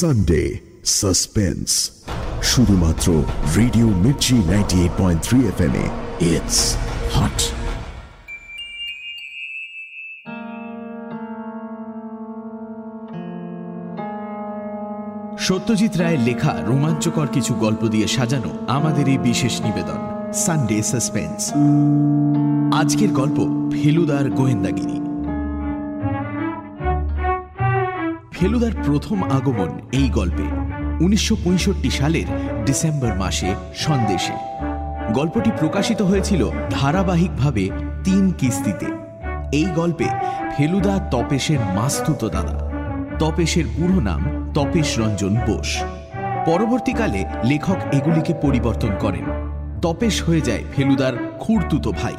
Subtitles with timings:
[0.00, 1.90] Sunday suspense
[2.42, 3.22] শুধুমাত্র
[3.56, 5.74] radio Mirchi ninety eight point three F M
[6.20, 6.76] it's
[7.14, 7.52] hot
[15.38, 21.52] Satyajit রায়ের লেখা রোমাঞ্চকর কিছু গল্প দিয়ে সাজানো আমাদের এই বিশেষ নিবেদন সানডে সাসপেন্স
[22.74, 23.36] আজকের গল্প
[23.72, 24.99] ফেলুদার গোয়েন্দাগিরি।
[28.40, 30.42] ফেলুদার প্রথম আগমন এই গল্পে,
[31.04, 32.24] উনিশশো পঁয়ষট্টি সালের
[32.64, 34.32] ডিসেম্বর মাসে সন্দেশে।
[35.12, 37.70] গল্পটি প্রকাশিত হয়েছিল ধারাবাহিকভাবে
[38.04, 38.86] তিন কিস্তিতে।
[39.52, 40.04] এই গল্পে
[40.56, 42.70] ফেলুদা তপেশের মাস্তুত দাদা।
[43.18, 45.82] তপেশের পুরো নাম তপেশ রঞ্জন বোস।
[46.46, 49.24] পরবর্তীকালে লেখক এগুলিকে পরিবর্তন করেন।
[49.82, 52.14] তপেশ হয়ে যায় ফেলুদার খুঁড়তুতো ভাই।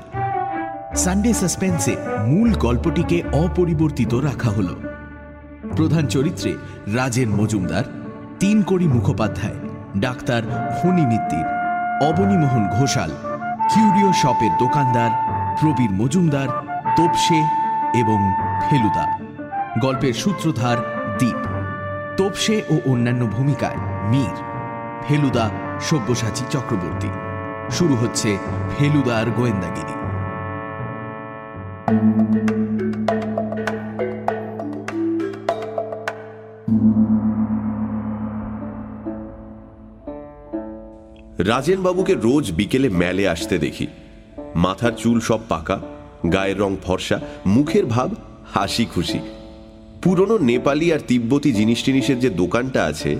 [0.95, 1.95] সানডে সাসপেন্সে
[2.27, 4.90] মূল গল্পটিকে অপরিবর্তিত রাখা হলো।
[5.75, 6.51] প্রধান চরিত্রে
[6.93, 7.83] রাজেন মজুমদার,
[8.39, 9.57] তিন কড়ি মুখোপাধ্যায়,
[9.97, 10.41] ডাক্তার
[10.77, 11.47] ফণি মিত্তির
[12.09, 13.11] অবনীমোহন ঘোষাল,
[13.73, 15.11] কিউরিও শপের দোকানদার
[15.59, 16.49] প্রবীর মজুমদার,
[16.95, 17.39] তোপসে
[17.93, 18.19] এবং
[18.69, 19.05] ফেলুদা।
[19.81, 20.77] গল্পের সূত্রধার
[21.19, 21.39] দ্বীপ
[22.17, 24.35] তোপসে ও অন্যান্য ভূমিকায় মীর,
[25.07, 25.49] ফেলুদা
[25.81, 27.09] সব্যসাচী চক্রবর্তী।
[27.71, 28.37] শুরু হচ্ছে
[28.77, 29.95] ফেলুদার গোয়েন্দাগিরি।
[41.49, 43.87] রাজেনবাবুকে রোজ বিকেলে মেলে আসতে দেখি।
[44.55, 45.77] মাথার চুল সব পাকা,
[46.33, 48.09] গায়ের রং ফর্সা, মুখের ভাব
[48.53, 49.19] হাসি খুশি
[50.01, 53.11] পুরনো নেপালি আর তিব্বতী জিনিস টিনিসের যে দোকানটা আছে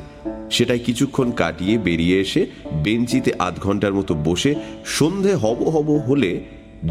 [0.52, 2.42] সেটাই কিছুক্ষণ কাটিয়ে বেরিয়ে এসে
[2.84, 4.52] বেঞ্চিতে আধ ঘণ্টার মতো বসে
[4.86, 6.32] সন্ধে হব হব হলে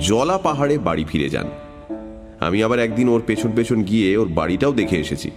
[0.08, 1.48] জলা পাহাড়ে বাড়ি ফিরে যান।
[2.40, 5.28] আমি আবার একদিন ওর পেছন পেছন গিয়ে ওর বাড়িটাও দেখে এসেছি।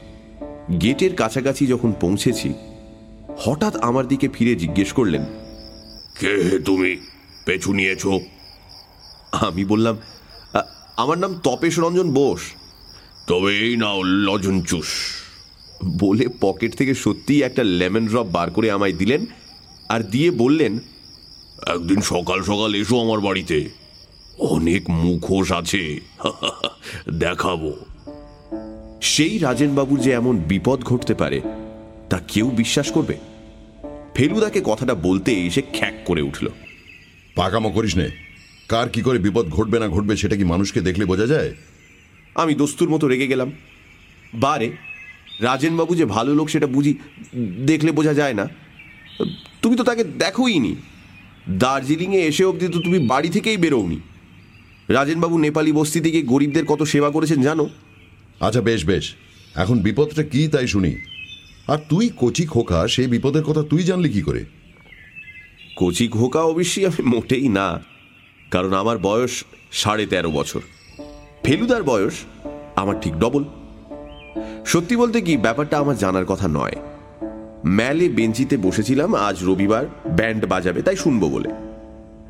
[0.82, 2.50] গেটের কাছাকাছি যখন পৌঁছেছি,
[3.38, 5.26] হঠাৎ আমার দিকে ফিরে জিজ্ঞেস করলেন
[6.20, 6.98] কে হে তুমি?
[7.46, 8.06] পেছু নিয়েছ।
[9.32, 9.98] আমি বললাম
[10.98, 12.42] আমার নাম তপেশ রঞ্জন বোস।
[13.28, 14.88] তবে এই নাও লজন চুস।
[16.00, 19.26] বলে পকেট থেকে সত্যিই একটা লেমন ড্রপ বার করে আমায় দিলেন
[19.90, 20.80] আর দিয়ে বললেন
[21.68, 23.70] একদিন সকাল সকাল এসো আমার বাড়িতে।
[24.38, 26.00] অনেক মুখোশ আছে।
[27.14, 27.74] দেখাবো।
[29.02, 31.42] সেই রাজেনবাবুর যে এমন বিপদ ঘটতে পারে
[32.10, 33.33] তা কেউ বিশ্বাস করবে?
[34.16, 36.48] ফেলুদাকে কথাটা বলতে এসে খ্যাক করে উঠল।
[37.36, 38.10] পাকামো করিস নে।
[38.70, 41.54] কার কি করে বিপদ ঘটবে না ঘটবে সেটা কি মানুষকে দেখলে বোঝা যায়?
[42.36, 43.52] আমি দস্তুর মতো রেগে গেলাম।
[44.34, 44.72] বারে
[45.40, 46.94] রাজেনবাবু যে ভালো লোক সেটা বুঝি
[47.66, 48.50] দেখলে বোঝা যায় না।
[49.62, 50.76] তুমি তো তাকে দেখোই নি।
[51.50, 54.00] দার্জিলিংয়ে এসে অবধি তো তুমি বাড়ি থেকেই বেরোওনি।
[54.90, 57.70] রাজেনবাবু নেপালি বস্তি থেকে গরিবদের কত সেবা করেছেন জানো?
[58.40, 59.14] আচ্ছা বেশ বেশ।
[59.56, 60.96] এখন বিপদটা কি তাই শুনি।
[61.68, 64.46] আর তুই কচি খোকা, সেই বিপদের কথা তুই জানলি কি করে?
[65.76, 67.80] কচি ঘোকা অবশ্যই আমি মোটেই না,
[68.52, 70.62] কারণ আমার বয়স সাড়ে তেরো বছর।
[71.44, 72.14] ফেলুদার বয়স
[72.76, 73.44] আমার ঠিক ডবল।
[74.66, 76.76] সত্যি বলতে কি, ব্যাপারটা আমার জানার কথা নয়।
[77.66, 81.50] ম্যালে বেঞ্চিতে বসেছিলাম, আজ রবিবার ব্যান্ড বাজাবে, তাই শুনব বলে।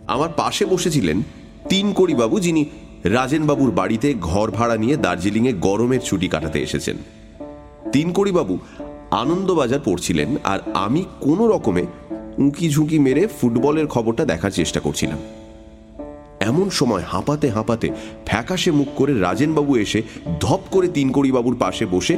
[0.07, 1.23] আমার পাশে বসেছিলেন
[1.69, 2.65] তিন বাবু যিনি
[3.03, 6.97] রাজেনবাবুর বাড়িতে ঘর ভাড়া নিয়ে দার্জিলিংয়ে গরমের ছুটি কাটাতে এসেছেন।
[7.91, 8.59] তিন বাবু
[9.21, 11.85] আনন্দবাজার পড়ছিলেন আর আমি কোনো রকমে
[12.37, 15.17] উঁকি ঝুঁকি মেরে ফুটবলের খবরটা দেখার চেষ্টা করছিলাম।
[16.39, 17.89] এমন সময় হাঁপাতে হাঁপাতে
[18.25, 20.01] ফ্যাকাশে মুখ করে রাজেনবাবু এসে
[20.41, 22.17] ধপ করে তিন বাবুর পাশে বসে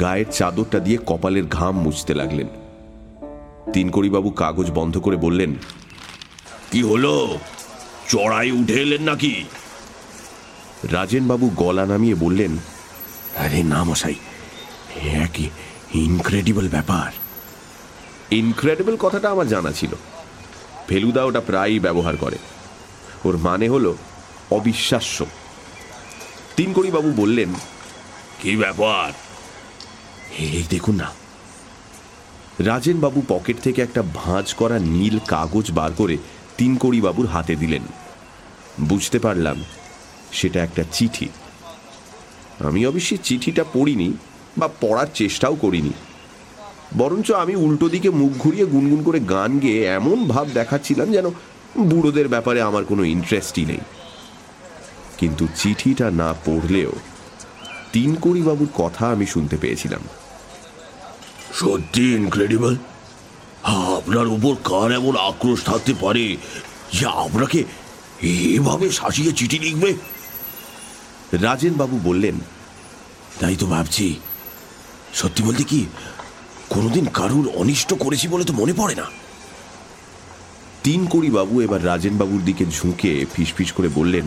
[0.00, 2.48] গায়ের চাদরটা দিয়ে কপালের ঘাম মুছতে লাগলেন।
[3.72, 5.54] তিন বাবু কাগজ বন্ধ করে বললেন,
[6.70, 7.38] কি হলো?
[8.08, 9.44] চড়াই উঠে এলেন নাকি?
[10.92, 12.52] রাজেনবাবু গলা নামিয়ে বললেন,
[13.36, 14.14] আরে না মশাই
[15.00, 15.48] একই
[15.94, 17.12] ইনক্রেডিবল ব্যাপার।
[18.30, 19.90] ইনক্রেডিবল কথাটা আমার জানা ছিল।
[20.88, 22.38] ফেলুদা ওটা প্রায়ই ব্যবহার করে।
[23.24, 23.96] ওর মানে হলো
[24.50, 25.26] অবিশ্বাস্য।
[26.90, 27.54] বাবু বললেন
[28.42, 29.12] কি ব্যাপার?
[30.38, 31.10] এই দেখুন না।
[32.58, 36.16] রাজেনবাবু পকেট থেকে একটা ভাঁজ করা নীল কাগজ বার করে
[37.00, 37.82] বাবুর হাতে দিলেন।
[38.80, 39.64] বুঝতে পারলাম
[40.32, 41.28] সেটা একটা চিঠি।
[42.58, 44.12] আমি অবশ্যই চিঠিটা পড়িনি
[44.60, 45.92] বা পড়ার চেষ্টাও করিনি।
[46.98, 51.26] বরঞ্চ আমি উল্টো দিকে মুখ ঘুরিয়ে গুনগুন করে গান গেয়ে এমন ভাব দেখাচ্ছিলাম যেন
[51.90, 53.82] বুড়োদের ব্যাপারে আমার কোনো ইন্টারেস্টই নেই।
[55.18, 56.92] কিন্তু চিঠিটা না পড়লেও
[57.92, 58.10] তিন
[58.48, 60.02] বাবুর কথা আমি শুনতে পেয়েছিলাম।
[61.54, 62.74] সত্যি ইনক্রেডিবল
[63.96, 66.24] আপনার উপর কার এমন আক্রোশ থাকতে পারে
[66.92, 67.58] যে আপনাকে
[68.54, 69.90] এভাবে শাসিয়ে চিঠি লিখবে?
[71.44, 72.36] রাজেন বাবু বললেন
[73.40, 74.06] তাই তো ভাবছি
[75.14, 75.86] সত্যি বলতে কি
[76.68, 79.04] কোনোদিন কারুর অনিষ্ট করেছি বলে তো মনে পড়ে না।
[80.84, 84.24] তিন কড়ি বাবু এবার রাজেন বাবুর দিকে ঝুঁকে ফিসফিস করে বললেন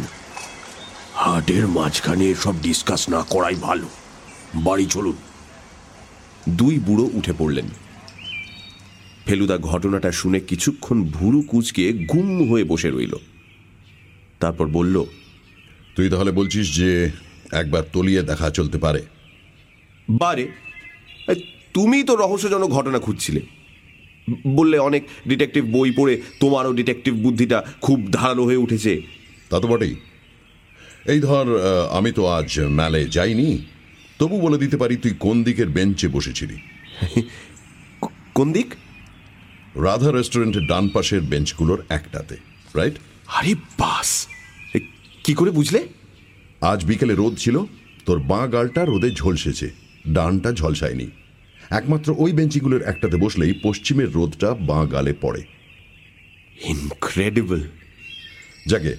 [1.13, 3.89] হাটের মাঝখানে সব ডিসকাস না করাই ভালো।
[4.55, 5.15] বাড়ি চলুন।
[6.49, 7.65] দুই বুড়ো উঠে পড়লেন।
[9.25, 13.15] ফেলুদা ঘটনাটা শুনে কিছুক্ষণ ভুরু কুচকে গুম হয়ে বসে রইল।
[14.39, 15.03] তারপর বলল
[15.95, 17.11] তুই তাহলে বলছিস যে
[17.51, 19.05] একবার তলিয়ে দেখা চলতে পারে?
[20.09, 20.51] বারে।
[21.73, 23.41] তুমি তো রহস্যজনক ঘটনা খুঁজছিলে।
[24.57, 28.93] বললে অনেক ডিটেকটিভ বই পড়ে তোমারও ডিটেকটিভ বুদ্ধিটা খুব ধারালো হয়ে উঠেছে।
[29.49, 29.95] তা তো বটেই।
[31.13, 31.45] এই ধর
[31.97, 32.49] আমি তো আজ
[32.79, 33.49] মেলে যাইনি
[34.19, 36.57] তবু বলে দিতে পারি তুই কোন দিকের বেঞ্চে বসেছিলি?
[38.37, 38.69] কোন দিক?
[39.85, 42.35] রাধা রেস্টুরেন্টের ডান পাশের বেঞ্চগুলোর একটাতে
[42.75, 42.95] রাইট
[43.37, 44.09] আরে বাস!
[45.23, 45.79] কি করে বুঝলে?
[46.61, 47.55] আজ বিকেলে রোদ ছিল
[48.05, 49.67] তোর বাঁ গালটা রোদে ঝলসেছে।
[50.07, 51.07] ডানটা ঝলসায়নি।
[51.69, 55.43] একমাত্র ওই বেঞ্চিগুলোর একটাতে বসলেই পশ্চিমের রোদটা বাঁ গালে পড়ে।
[56.65, 57.61] ইনক্রেডিবল
[58.67, 58.95] যাকে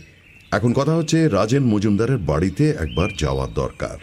[0.51, 3.99] এখন কথা হচ্ছে রাজেন মজুমদারের বাড়িতে একবার যাওয়া দরকার।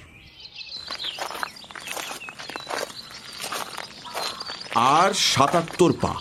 [4.75, 6.15] আর সাতাত্তর পা।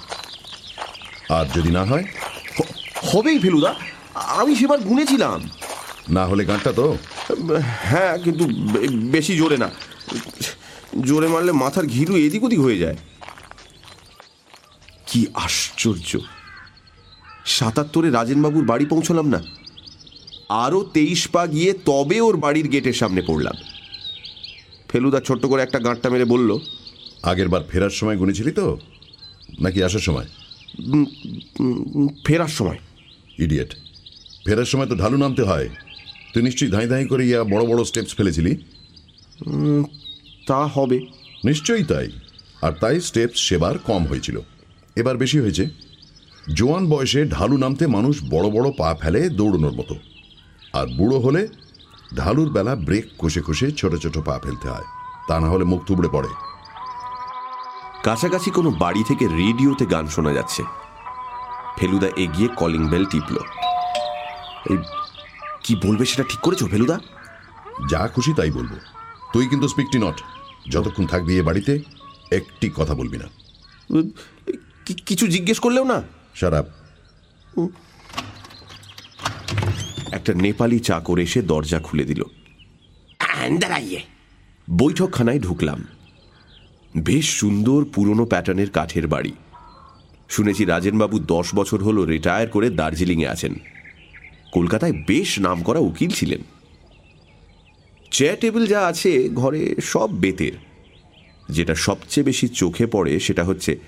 [1.29, 2.05] আর যদি না হয়?
[3.03, 3.75] হবেই ফেলুদা
[4.15, 5.51] আমি সেবার গুনেছিলাম।
[6.09, 6.99] না হলে গানটা তো?
[7.61, 8.45] হ্যাঁ কিন্তু
[8.89, 9.71] বেশি জোরে না।
[11.07, 12.97] জোরে মারলে মাথার ঘিরু এদিক ওদিক হয়ে যায়।
[15.07, 16.19] কি আশ্চর্য।
[17.47, 19.43] সাতাত্তরে রাজেনবাবুর বাড়ি পৌঁছলাম না।
[20.49, 23.55] আরও তেইশ পা গিয়ে তবে ওর বাড়ির গেটের সামনে পড়লাম।
[24.89, 26.59] ফেলুদা ছোট্ট করে একটা গাঁটটা মেরে বলল
[27.23, 28.79] আগের বার ফেরার সময় গুনেছিলি তো?
[29.61, 30.27] নাকি আসার সময়?
[32.27, 32.79] ফেরার সময়।
[33.39, 33.75] ইডিয়েট
[34.47, 35.69] ফেরার সময় তো ঢালু নামতে হয়।
[36.35, 38.57] তুই নিশ্চয়ই ধাঁই ধাঁই করে ইয়া বড় বড় স্টেপস ফেলেছিলি?
[40.51, 40.99] তা হবে।
[41.45, 42.11] নিশ্চয়ই তাই।
[42.63, 44.41] আর তাই স্টেপস সেবার কম হয়েছিল।
[44.97, 45.67] এবার বেশি হয়েছে।
[46.55, 49.95] জোয়ান বয়সে ঢালু নামতে মানুষ বড় বড় পা ফেলে দৌড়নোর মতো।
[50.73, 51.49] আর বুড়ো হলে
[52.17, 54.85] ঢালুর বেলা ব্রেক কষে কষে ছোট ছোট পা ফেলতে হয়।
[55.29, 56.29] তা না হলে মুখ থুবড়ে পড়ে।
[58.03, 60.63] কাছাকাছি কোনো বাড়ি থেকে রেডিওতে গান শোনা যাচ্ছে।
[61.79, 63.37] ফেলুদা এগিয়ে কলিং বেল টিপল।
[64.71, 64.77] এই
[65.65, 66.99] কি বলবে সেটা ঠিক করেছ ফেলুদা?
[67.91, 68.71] যা খুশি তাই বলব।
[69.33, 70.21] তুই কিন্তু স্পিকটি নট
[70.69, 71.79] যতক্ষণ থাকবি এ বাড়িতে
[72.33, 73.29] একটি কথা বলবি না।
[75.07, 76.03] কিছু জিজ্ঞেস করলেও না?
[76.35, 76.67] সারাপ
[80.13, 82.23] একটা নেপালি চাকর এসে দরজা খুলে দিল।
[84.71, 85.87] বৈঠকখানায় ঢুকলাম।
[86.97, 89.33] বেশ সুন্দর পুরনো প্যাটার্নের কাঠের বাড়ি।
[90.29, 93.55] শুনেছি রাজেনবাবু দশ বছর হলো রিটায়ার করে দার্জিলিংয়ে আছেন।
[94.53, 96.60] কলকাতায় বেশ নাম করা উকিল ছিলেন।
[98.11, 100.53] চেয়ার টেবিল যা আছে ঘরে সব বেতের।
[101.49, 103.79] যেটা সবচেয়ে বেশি চোখে পড়ে সেটা হচ্ছে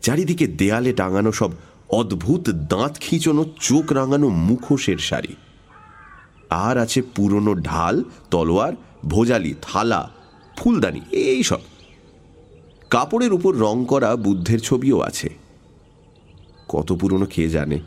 [0.00, 1.50] চারিদিকে দেয়ালে টাঙানো সব
[1.88, 5.36] অদ্ভুত দাঁত খিঁচনো, চোখ রাঙানো মুখোশের শাড়ি।
[6.50, 8.72] আর আছে পুরনো ঢাল, তলোয়ার,
[9.04, 10.10] ভোজালি, থালা,
[10.56, 11.60] ফুলদানি, এই সব।
[12.90, 15.28] কাপড়ের উপর রং করা বুদ্ধের ছবিও আছে।
[16.68, 17.78] কত পুরনো কে জানে।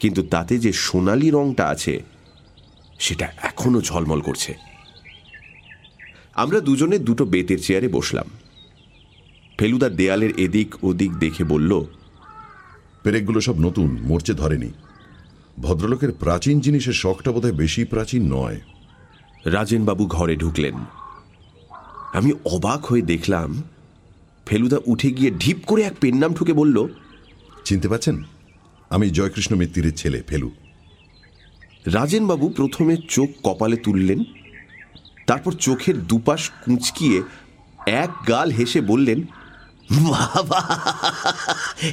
[0.00, 2.02] কিন্তু তাতে যে সোনালি রংটা আছে,
[2.98, 4.71] সেটা এখনও ঝলমল করছে।
[6.34, 8.24] আমরা দুজনে দুটো বেতের চেয়ারে বসলাম।
[9.58, 11.84] ফেলুদা দেয়ালের এদিক ওদিক দেখে বলল
[13.02, 14.70] পেরেকগুলো সব নতুন মরচে ধরেনি।
[15.58, 18.60] ভদ্রলোকের প্রাচীন জিনিসের শখটা বোধহয় বেশি প্রাচীন নয়।
[19.44, 20.74] রাজেনবাবু ঘরে ঢুকলেন।
[22.12, 23.62] আমি অবাক হয়ে দেখলাম
[24.46, 26.86] ফেলুদা উঠে গিয়ে ঢিপ করে এক পেন নাম ঠুকে বলল
[27.64, 28.22] চিনতে পাচ্ছেন?
[28.90, 30.50] আমি জয়কৃষ্ণ মিত্তিরের ছেলে ফেলু।
[31.86, 34.24] রাজেনবাবু প্রথমে চোখ কপালে তুললেন
[35.26, 37.18] তারপর চোখের দুপাশ কুঁচকিয়ে
[37.86, 39.20] এক গাল হেসে বললেন,
[40.12, 40.60] বাবা,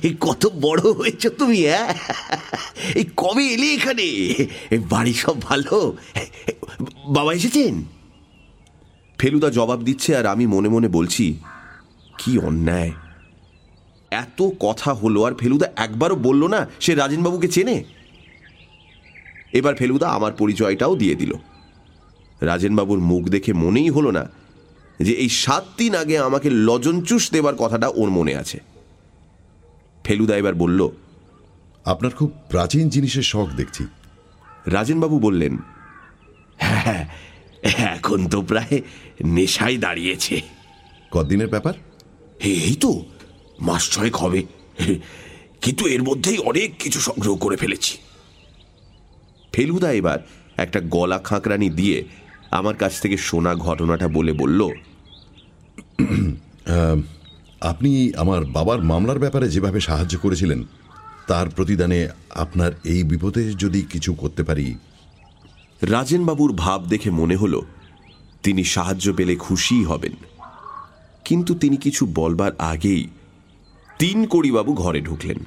[0.04, 1.94] এই কত বড় হয়েছ তুমি হ্যাঁ
[2.96, 4.08] এই কবে এলে এখানে?
[4.94, 5.76] বাড়ি সব ভালো?
[7.16, 7.74] বাবা এসেছেন?
[9.20, 11.26] ফেলুদা জবাব দিচ্ছে আর আমি মনে মনে বলছি,
[12.20, 12.92] কি অন্যায়।
[14.12, 17.84] এত কথা হলো আর ফেলুদা একবারও বলল না সে রাজেনবাবুকে চেনে?
[19.54, 21.34] এবার ফেলুদা আমার পরিচয়টাও দিয়ে দিল।
[22.42, 24.30] রাজেনবাবুর মুখ দেখে মনেই হলো না
[25.00, 28.60] যে এই সাত দিন আগে আমাকে লজনচুষ দেবার কথাটা ওর মনে আছে।
[30.04, 30.90] ফেলুদা এবার বলল
[31.86, 33.86] আপনার খুব প্রাচীন জিনিসের শখ দেখছি।
[34.66, 35.58] রাজেনবাবু বললেন
[36.58, 37.10] হ্যাঁ
[37.64, 38.82] এখন তো প্রায়
[39.24, 40.42] নেশায় দাঁড়িয়েছে।
[41.12, 41.74] কদিনের ব্যাপার?
[42.40, 43.06] এই তো
[43.60, 44.44] মাস ছয়েক হবে।
[45.62, 47.98] কিন্তু এর মধ্যেই অনেক কিছু সংগ্রহ করে ফেলেছি।
[49.54, 50.20] ফেলুদা এবার
[50.58, 52.04] একটা গলা খাঁকরানি দিয়ে
[52.52, 54.70] আমার কাছ থেকে শোনা ঘটনাটা বলে বলল
[57.62, 60.64] আপনি আমার বাবার মামলার ব্যাপারে যেভাবে সাহায্য করেছিলেন
[61.28, 64.76] তার প্রতিদানে আপনার এই বিপদে যদি কিছু করতে পারি।
[65.82, 67.62] রাজেনবাবুর ভাব দেখে মনে হলো
[68.44, 70.12] তিনি সাহায্য পেলে খুশিই হবেন।
[71.26, 73.08] কিন্তু তিনি কিছু বলবার আগেই
[74.00, 75.38] তিন কড়িবাবু ঘরে ঢুকলেন।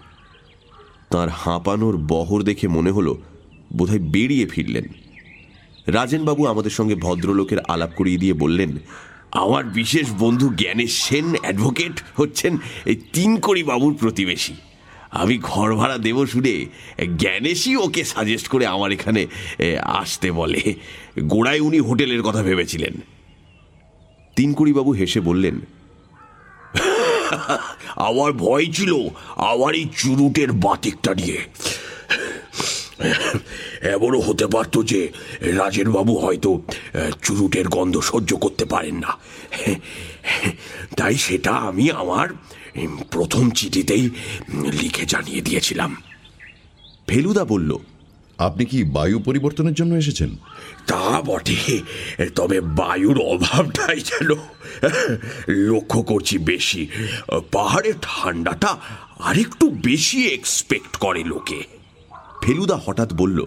[1.10, 3.18] তার হাঁপানোর বহর দেখে মনে হলো
[3.76, 4.84] বোধহয় বেরিয়ে ফিরলেন।
[5.86, 8.78] রাজেনবাবু আমাদের সঙ্গে ভদ্রলোকের আলাপ করিয়ে দিয়ে বললেন,
[9.32, 13.30] আমার বিশেষ বন্ধু জ্ঞানেশ সেন অ্যাডভোকেট হচ্ছেন এই তিন
[13.62, 14.54] বাবুর প্রতিবেশী।
[15.10, 16.66] আমি ঘর ভাড়া দেব শুনে
[17.16, 19.26] জ্ঞানেশই ওকে সাজেস্ট করে আমার এখানে
[19.82, 20.74] আসতে বলে।
[21.20, 22.94] গোড়ায় উনি হোটেলের কথা ভেবেছিলেন।
[24.36, 25.60] তিন বাবু হেসে বললেন,
[27.96, 31.38] আমার ভয় ছিল, আমার এই চুরুটের বাতিকটা নিয়ে।
[33.82, 36.62] এমনও হতে পারতো যে রাজের বাবু হয়তো
[37.22, 39.18] চুরুটের গন্ধ সহ্য করতে পারেন না।
[40.96, 42.28] তাই সেটা আমি আমার
[43.10, 44.10] প্রথম চিঠিতেই
[44.80, 45.96] লিখে জানিয়ে দিয়েছিলাম।
[47.08, 47.78] ফেলুদা বলল
[48.38, 50.36] আপনি কি বায়ু পরিবর্তনের জন্য এসেছেন?
[50.86, 51.80] তা বটে
[52.34, 54.30] তবে বায়ুর অভাবটাই যেন
[55.48, 56.86] লক্ষ্য করছি বেশি।
[57.52, 58.76] পাহাড়ের ঠান্ডাটা
[59.18, 61.81] আরেকটু বেশি এক্সপেক্ট করে লোকে।
[62.42, 63.46] ফেলুদা হঠাৎ বলল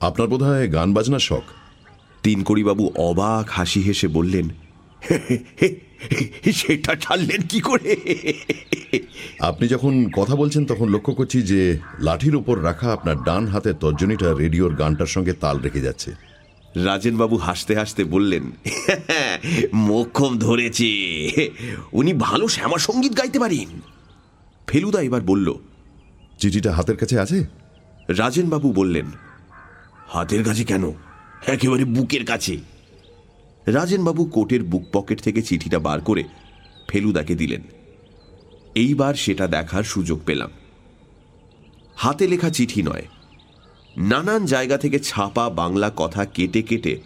[0.00, 1.42] আপনার বোধহয় গান বাজনার শখ।
[2.22, 4.48] তিন বাবু অবাক হাসি হেসে বললেন
[6.52, 7.96] সেটা ছাড়লেন কি করে?
[9.40, 14.32] আপনি যখন কথা বলছেন তখন লক্ষ্য করছি যে লাঠির উপর রাখা আপনার ডান হাতের তর্জনীটা
[14.32, 16.10] রেডিওর গানটার সঙ্গে তাল রেখে যাচ্ছে।
[16.84, 18.44] রাজেনবাবু হাসতে হাসতে বললেন
[19.74, 20.90] মোক্ষম ধরেছে।
[21.92, 23.80] উনি ভালো শ্যামা সংগীত গাইতে পারেন।
[24.66, 25.54] ফেলুদা এবার বলল
[26.38, 27.65] চিঠিটা হাতের কাছে আছে?
[28.08, 29.06] রাজেনবাবু বললেন,
[30.08, 30.92] হাতের কাছে কেন?
[31.46, 32.58] একেবারে বুকের কাছে।
[33.66, 36.24] রাজেনবাবু কোটের বুক পকেট থেকে চিঠিটা বার করে
[36.88, 37.62] ফেলুদাকে দিলেন।
[38.74, 40.50] এইবার সেটা দেখার সুযোগ পেলাম।
[41.96, 43.06] হাতে লেখা চিঠি নয়,
[43.96, 47.00] নানান জায়গা থেকে ছাপা বাংলা কথা কেটে কেটে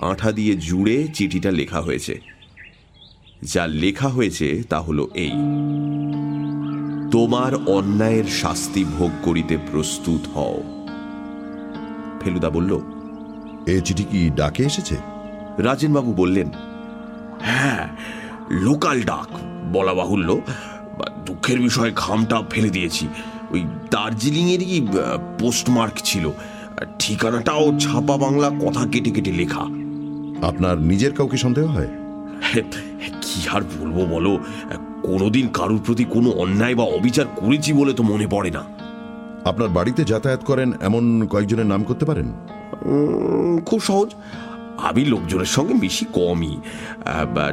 [0.00, 2.33] আঠা দিয়ে জুড়ে চিঠিটা লেখা হয়েছে।
[3.52, 5.30] যা লেখা হয়েছে তা হলো এই।
[7.10, 10.62] তোমার অন্যায়ের শাস্তি ভোগ করিতে প্রস্তুত হও।
[12.20, 12.80] ফেলুদা বলল
[13.66, 14.96] এ চিঠি কি ডাকে এসেছে?
[15.58, 16.50] রাজেনবাবু বললেন
[17.40, 17.88] হ্যাঁ
[18.50, 19.26] লোকাল ডাক
[19.72, 20.40] বলা বাহুল্য।
[20.98, 23.08] বা দুঃখের বিষয়ে খামটা ফেলে দিয়েছি।
[23.50, 24.86] ওই দার্জিলিংয়েরই
[25.38, 26.30] পোস্টমার্ক ছিল।
[26.98, 29.64] ঠিকানাটাও ছাপা বাংলা কথা কেটে কেটে লেখা।
[30.46, 31.88] আপনার নিজের কাউকে সন্দেহ হয়?
[33.22, 34.32] কি আর বলব বলো?
[35.02, 38.62] কোনোদিন কারুর প্রতি কোনো অন্যায় বা অবিচার করেছি বলে তো মনে পড়ে না।
[39.44, 42.32] আপনার বাড়িতে যাতায়াত করেন এমন কয়েকজনের নাম করতে পারেন?
[43.66, 44.10] খুব সহজ।
[44.78, 46.56] আমি লোকজনের সঙ্গে বেশি কমই।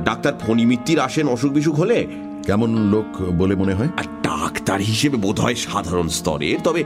[0.03, 2.07] ডাক্তার ফণি মিত্তির আসেন অসুখ বিসুখ হলে?
[2.45, 3.89] কেমন লোক বলে মনে হয়?
[3.97, 6.83] আর ডাক্তার হিসেবে বোধ হয় সাধারণ স্তরের তবে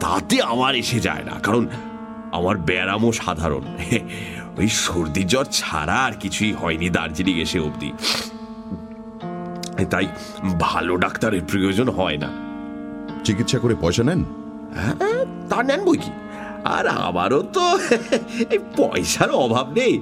[0.00, 1.66] তাতে আমার এসে যায় না কারণ
[2.32, 3.64] আমার ব্যারামও সাধারণ।
[4.58, 7.92] ওই সর্দি জ্বর ছাড়া আর কিছুই হয়নি দার্জিলিং এসে অবধি।
[9.90, 10.06] তাই
[10.60, 12.30] ভালো ডাক্তারের প্রয়োজন হয় না।
[13.24, 14.24] চিকিৎসা করে পয়সা নেন?
[14.74, 16.10] হ্যাঁ, তা নেন বই কি?
[16.64, 17.78] আর আমারও তো
[18.76, 20.00] পয়সার অভাব নেই।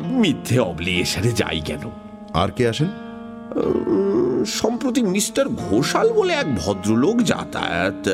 [0.00, 1.90] মিথ্যে অব্লিগেশনে যাই কেন?
[2.34, 2.88] আর কে আসেন?
[4.46, 8.08] সম্প্রতি মিস্টার ঘোষাল বলে এক ভদ্রলোক যাতায়াত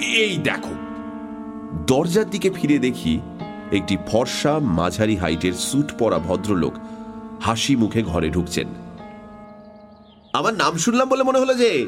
[0.00, 0.74] এই দেখো
[1.86, 3.20] দরজার দিকে ফিরে দেখি
[3.72, 6.74] একটি ফর্সা মাঝারি হাইটের স্যুট পরা ভদ্রলোক
[7.40, 8.68] হাসি মুখে ঘরে ঢুকছেন।
[10.32, 11.86] আমার নাম শুনলাম বলে মনে হলো যে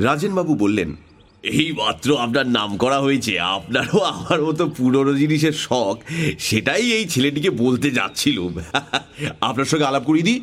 [0.00, 0.96] রাজেনবাবু বললেন,
[1.44, 5.96] এই মাত্র আপনার নাম করা হয়েছে, আপনারও আমার মতো পুরনো জিনিসের শখ,
[6.38, 8.48] সেটাই এই ছেলেটিকে বলতে যাচ্ছিল
[9.48, 10.42] আপনার সঙ্গে আলাপ করিয়ে দিই।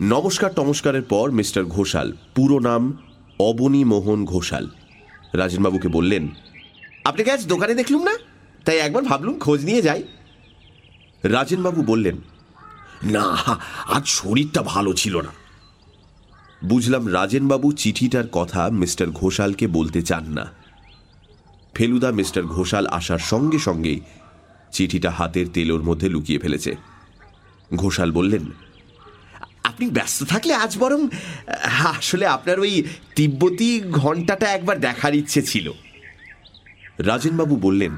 [0.00, 2.98] নমস্কার টমস্কারের পর মিস্টার ঘোষাল, পুরো নাম
[3.38, 4.68] অবনী মোহন ঘোষাল।
[5.34, 6.28] রাজেনবাবুকে বললেন
[7.04, 8.14] আপনাকে আজ দোকানে দেখলুম না?
[8.64, 10.02] তাই একবার ভাবলুম খোঁজ নিয়ে যাই।
[11.24, 12.16] রাজেনবাবু বললেন,
[13.14, 13.24] না,
[13.96, 15.32] আজ শরীরটা ভালো ছিল না।
[16.64, 20.44] বুঝলাম রাজেনবাবু চিঠিটার কথা মিস্টার ঘোষালকে বলতে চান না।
[21.74, 24.00] ফেলুদা মিস্টার ঘোষাল আসার সঙ্গে সঙ্গেই
[24.72, 26.72] চিঠিটা হাতের তেলোর মধ্যে লুকিয়ে ফেলেছে।
[27.74, 28.44] ঘোষাল বললেন,
[29.62, 31.00] আপনি ব্যস্ত থাকলে আজ বরং,
[31.96, 32.72] আসলে আপনার ওই
[33.16, 35.66] তিব্বতী ঘন্টাটা একবার দেখার ইচ্ছে ছিল।
[36.98, 37.92] রাজেনবাবু বললেন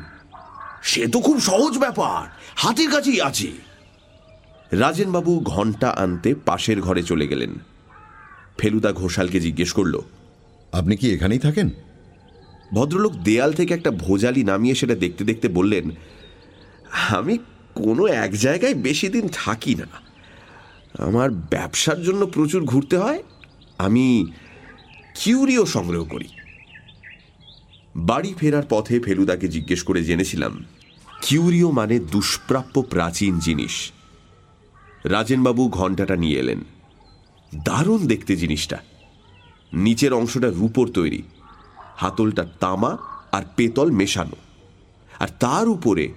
[0.87, 3.51] সে তো খুব সহজ ব্যাপার। হাতের কাছেই আছে।
[4.73, 7.53] রাজেনবাবু ঘণ্টা আনতে পাশের ঘরে চলে গেলেন।
[8.59, 10.01] ফেলুদা ঘোষালকে জিজ্ঞেস করল
[10.73, 11.71] আপনি কি এখানেই থাকেন?
[12.75, 15.91] ভদ্রলোক দেয়াল থেকে একটা ভোজালি নামিয়ে সেটা দেখতে দেখতে বললেন
[17.09, 17.39] আমি
[17.75, 19.89] কোনো এক জায়গায় বেশি দিন থাকি না।
[20.99, 23.23] আমার ব্যবসার জন্য প্রচুর ঘুরতে হয়
[23.79, 24.33] আমি
[25.15, 26.29] কিউরিও সংগ্রহ করি।
[27.97, 30.65] বাড়ি ফেরার পথে ফেলুদাকে জিজ্ঞেস করে জেনেছিলাম
[31.29, 33.93] কিউরিও মানে দুষ্প্রাপ্য প্রাচীন জিনিস।
[35.05, 36.61] রাজেনবাবু ঘণ্টাটা নিয়ে এলেন।
[37.55, 38.79] দারুণ দেখতে জিনিসটা।
[39.73, 41.23] নিচের অংশটা রূপোর তৈরি।
[41.97, 42.97] হাতলটা তামা
[43.33, 44.37] আর পেতল মেশানো।
[45.19, 46.13] আর তার উপরে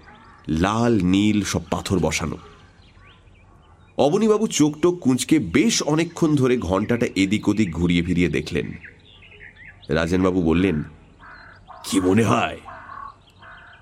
[0.48, 2.38] লাল, নীল সব পাথর বসানো।
[3.98, 8.72] অবনীবাবু চোখ টোক কুঁচকে বেশ অনেকক্ষণ ধরে ঘন্টাটা এদিক ওদিক ঘুরিয়ে ফিরিয়ে দেখলেন।
[9.90, 10.84] রাজেনবাবু বললেন,
[11.84, 12.58] কি মনে হয়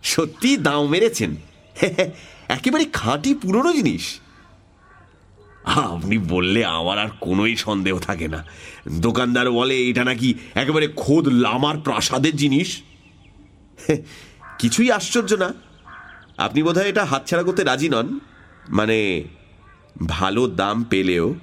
[0.07, 1.35] সত্যি দাও মেরেছেন?
[2.57, 4.19] একেবারে খাঁটি পুরনো জিনিস।
[5.65, 8.45] আপনি বললে আমার আর কোনোই সন্দেহ থাকে না।
[8.91, 12.81] দোকানদার বলে, এটা নাকি একেবারে খোদ লামার প্রাসাদের জিনিস?
[14.59, 15.53] কিছুই আশ্চর্য না।
[16.37, 18.19] আপনি বোধহয় এটা হাতছাড়া করতে রাজি নন?
[18.69, 19.23] মানে
[20.07, 21.35] ভালো দাম পেলেও?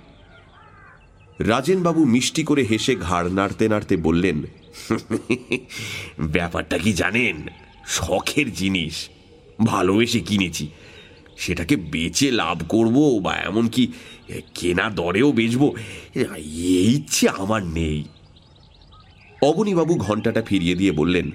[1.39, 4.43] রাজেনবাবু মিষ্টি করে হেসে ঘাড় নাড়তে নাড়তে বললেন,
[6.33, 7.37] ব্যাপারটা কি জানেন?
[7.87, 8.95] শখের জিনিস।
[9.67, 10.65] ভালোবেসে কিনেছি।
[11.37, 13.83] সেটাকে বেচে লাভ করব বা এমনকি
[14.55, 15.69] কেনা দরেও বেচবো,
[16.17, 17.99] এই ইচ্ছে আমার নেই।
[19.43, 21.27] অবনীবাবু ঘন্টাটা ফিরিয়ে দিয়ে বললেন,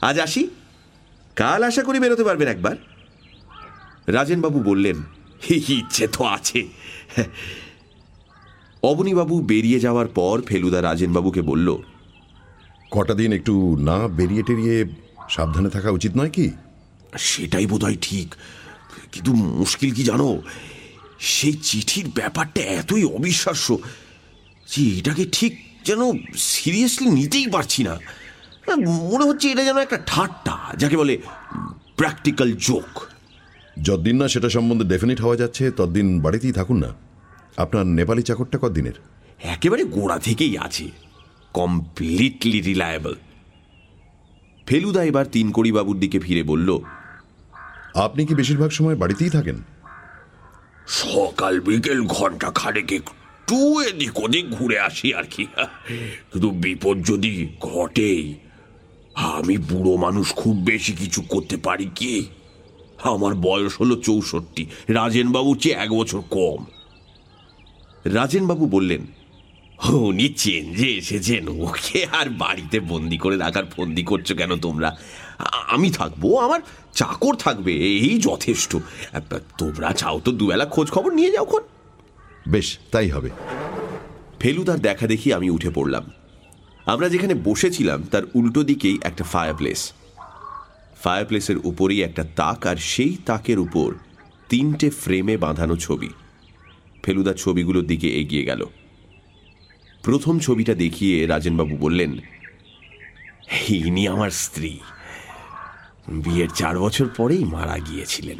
[0.00, 0.42] আজ আসি?
[1.36, 2.76] কাল আশা করি বেরোতে পারবেন একবার?
[4.06, 4.96] রাজেনবাবু বললেন
[5.78, 6.60] ইচ্ছে তো আছে।
[8.82, 11.68] অবনীবাবু বেরিয়ে যাওয়ার পর ফেলুদা রাজেনবাবুকে বলল,
[12.90, 14.76] কটা দিন একটু না বেরিয়ে টেরিয়ে
[15.32, 16.50] সাবধানে থাকা উচিত নয় কি?
[17.18, 18.34] সেটাই বোধহয় ঠিক।
[19.12, 20.42] কিন্তু মুশকিল কি জানো?
[21.18, 23.78] সেই চিঠির ব্যাপারটা এতই অবিশ্বাস্য
[24.68, 25.98] যে এটাকে ঠিক যেন
[26.36, 27.98] সিরিয়াসলি নিতেই পারছি না।
[28.88, 31.18] মনে হচ্ছে এটা যেন একটা ঠাট্টা যাকে বলে
[31.96, 33.00] প্র্যাকটিক্যাল জোক
[33.82, 36.94] যতদিন না সেটা সম্বন্ধে ডেফিনিট হওয়া যাচ্ছে ততদিন বাড়িতেই থাকুন না।
[37.56, 38.92] আপনার নেপালি চাকরটা কদিনের
[39.42, 40.88] একেবারে গোড়া থেকেই আছে।
[41.52, 43.14] কমপ্লিটলি রিলায়েবল
[44.66, 46.78] ফেলুদা এবার তিন বাবুর দিকে ফিরে বলল
[47.94, 49.62] আপনি কি বেশিরভাগ সময় বাড়িতেই থাকেন?
[50.86, 55.46] সকাল বিকেল ঘণ্টা খানেক একটু এদিক ওদিক ঘুরে আসি আর কি।
[56.30, 58.34] কিন্তু বিপদ যদি ঘটেই
[59.14, 62.26] আমি বুড়ো মানুষ খুব বেশি কিছু করতে পারি কি?
[63.02, 66.64] আমার বয়স হলো চৌষট্টি রাজেনবাবুর চেয়ে এক বছর কম।
[68.04, 69.06] রাজেনবাবু বললেন
[69.90, 74.96] উনি চেঞ্জে এসেছেন। ওকে আর বাড়িতে বন্দি করে রাখার ফন্দি করছ কেন তোমরা?
[75.68, 76.60] আমি থাকব আমার
[76.94, 78.76] চাকর থাকবে এই যথেষ্ট।
[79.58, 81.62] তোমরা চাও তো দুবেলা খোঁজ খবর নিয়ে যাও খন।
[82.48, 83.30] বেশ তাই হবে।
[84.40, 86.10] ফেলুদার দেখা দেখি আমি উঠে পড়লাম।
[86.86, 89.92] আমরা যেখানে বসেছিলাম তার উল্টো দিকেই একটা ফায়ার প্লেস
[91.02, 93.94] ফায়ার প্লেসের উপরেই একটা তাক আর সেই তাকের উপর
[94.48, 96.08] তিনটে ফ্রেমে বাঁধানো ছবি।
[97.02, 98.64] ফেলুদা ছবিগুলোর দিকে এগিয়ে গেল।
[100.02, 102.18] প্রথম ছবিটা দেখিয়ে রাজেনবাবু বললেন,
[103.68, 104.78] ইনি আমার স্ত্রী।
[106.08, 108.38] বিয়ের চার বছর পরেই মারা গিয়েছিলেন।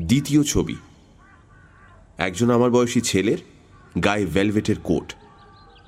[0.00, 0.76] দ্বিতীয় ছবি,
[2.18, 3.38] একজন আমার বয়সী ছেলের
[4.02, 5.14] গায়ে ভেলভেটের কোট।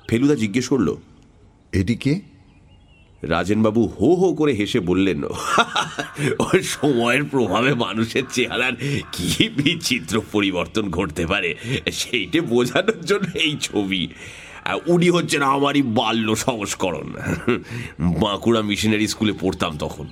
[0.09, 0.95] ফেলুদা জিজ্ঞেস করল
[1.73, 2.21] এটিকে
[3.23, 5.23] রাজেনবাবু হো হো করে হেসে বললেন
[6.39, 8.71] ওই সময়ের প্রভাবে মানুষের চেহারার
[9.11, 11.55] কি বিচিত্র পরিবর্তন ঘটতে পারে?
[11.91, 14.07] সেইটে বোঝানোর জন্য এই ছবি।
[14.87, 17.13] উনি হচ্ছেন আমারই বাল্য সংস্করণ।
[17.99, 20.07] বাঁকুড়া মিশনারি স্কুলে পড়তাম তখন।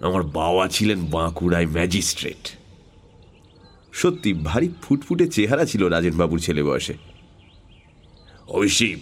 [0.00, 2.56] আমার বাবা ছিলেন বাঁকুড়ায় ম্যাজিস্ট্রেট।
[3.92, 6.94] সত্যি, ভারী ফুটফুটে চেহারা ছিল রাজেনবাবুর ছেলে বয়সে।
[8.48, 8.96] অবশ্যই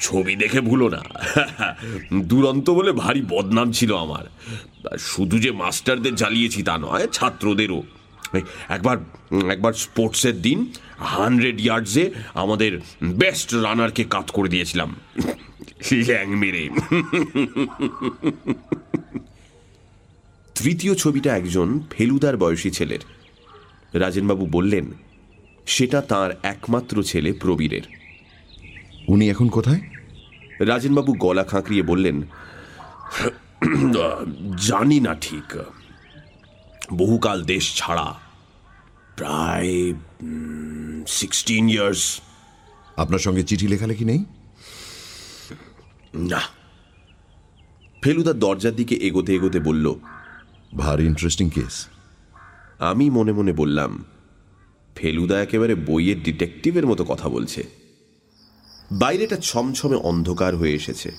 [0.00, 1.02] ছবি দেখে ভুলো না।
[2.24, 4.24] দুরন্ত বলে ভারী বদনাম ছিল আমার।
[4.98, 7.82] শুধু যে মাস্টারদের জ্বালিয়েছি তা নয়, ছাত্রদেরও।
[8.68, 8.96] একবার
[9.50, 14.96] একবার স্পোর্টসের দিন, হান্ড্রেড ইয়ার্ডসে আমাদের বেস্ট রানারকে কাত করে দিয়েছিলাম।
[15.92, 16.68] ল্যাং মেরে।
[20.54, 22.98] তৃতীয় ছবিটা একজন ফেলুদার বয়সী ছেলের।
[23.92, 24.92] রাজেনবাবু বললেন,
[25.66, 28.01] সেটা তার একমাত্র ছেলে প্রবীরের।
[29.08, 29.80] উনি এখন কোথায়?
[30.60, 32.22] রাজেনবাবু গলা খাঁকড়িয়ে বললেন
[34.68, 35.48] জানি না ঠিক।
[36.92, 38.14] বহুকাল দেশ ছাড়া
[39.16, 39.94] প্রায়
[41.06, 42.20] সিক্সটিন ইয়ার্স
[42.96, 44.24] আপনার সঙ্গে চিঠি লেখালেখি নেই?
[46.14, 46.40] না।
[48.02, 49.94] ফেলুদা দরজার দিকে এগোতে এগোতে বলল
[50.76, 51.86] ভারী ইন্টারেস্টিং কেস
[52.78, 54.04] আমি মনে মনে বললাম
[54.96, 57.81] ফেলুদা একেবারে বইয়ের ডিটেকটিভের মতো কথা বলছে।
[58.92, 61.10] বাইরেটা ছমছমে অন্ধকার হয়ে এসেছে।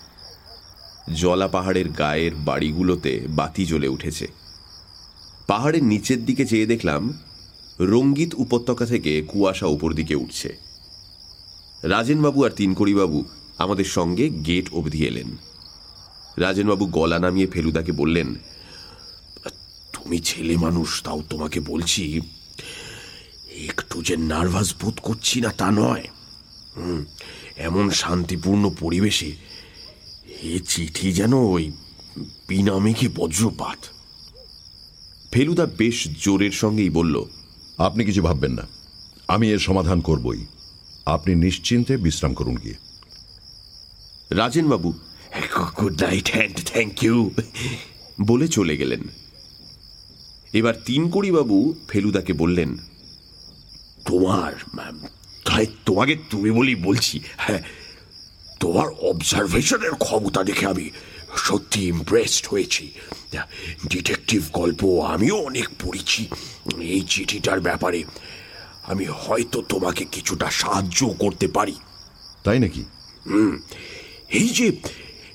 [1.13, 4.27] জলা পাহাড়ের গায়ের বাড়িগুলোতে বাতি জ্বলে উঠেছে।
[5.47, 7.13] পাহাড়ের নিচের দিকে চেয়ে দেখলাম
[7.79, 10.57] রঙ্গিত উপত্যকা থেকে কুয়াশা উপর দিকে উঠছে।
[11.83, 13.25] রাজেনবাবু আর তিনকড়িবাবু
[13.57, 15.37] আমাদের সঙ্গে গেট অবধি এলেন।
[16.37, 18.35] রাজেনবাবু গলা নামিয়ে ফেলুদাকে বললেন
[19.93, 22.21] তুমি ছেলে মানুষ তাও তোমাকে বলছি
[23.67, 26.07] একটু যে নার্ভাস বোধ করছি না তা নয়।
[26.75, 27.05] হুম,
[27.57, 29.31] এমন শান্তিপূর্ণ পরিবেশে
[30.43, 31.71] এ চিঠি যেন ওই
[32.47, 33.77] বিনামেঘে বজ্রপাত।
[35.31, 37.25] ফেলুদা বেশ জোরের সঙ্গেই বলল
[37.77, 38.67] আপনি কিছু ভাববেন না
[39.27, 40.45] আমি এর সমাধান করবই।
[41.05, 42.73] আপনি নিশ্চিন্তে বিশ্রাম করুন গিয়ে।
[44.29, 44.93] রাজেনবাবু
[45.79, 47.31] good night and thank you
[48.21, 49.01] বলে চলে গেলেন।
[50.53, 52.77] এবার তিনকড়িবাবু ফেলুদাকে বললেন
[54.05, 54.99] তোমার ম্যাম,
[55.53, 57.61] তাই তোমাকে তুমি বলি বলছি হ্যাঁ
[58.59, 60.89] তোমার অবজারভেশনের ক্ষমতা দেখে আমি
[61.37, 62.91] সত্যি ইমপ্রেসড হয়েছি।
[63.87, 64.81] ডিটেকটিভ গল্প
[65.13, 66.21] আমিও অনেক পড়েছি
[66.79, 68.03] এই চিঠিটার ব্যাপারে।
[68.83, 71.75] আমি হয়তো তোমাকে কিছুটা সাহায্য করতে পারি।
[72.43, 72.83] তাই নাকি?
[73.25, 73.53] হুম
[74.29, 74.67] এই যে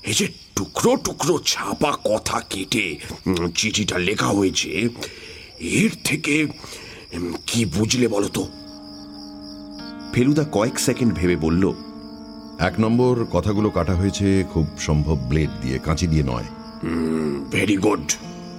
[0.03, 2.85] এই যে টুকরো টুকরো ছাপা কথা কেটে
[3.55, 4.89] চিঠিটা লেখা হয়েছে
[5.59, 6.47] এর থেকে
[7.47, 8.43] কি বুঝলে বলো তো?
[10.13, 11.73] ফেলুদা কয়েক সেকেন্ড ভেবে বলল
[12.59, 16.47] এক নম্বর কথাগুলো কাটা হয়েছে খুব সম্ভব ব্লেড দিয়ে কাঁচি দিয়ে নয়।
[17.51, 18.05] ভেরি গুড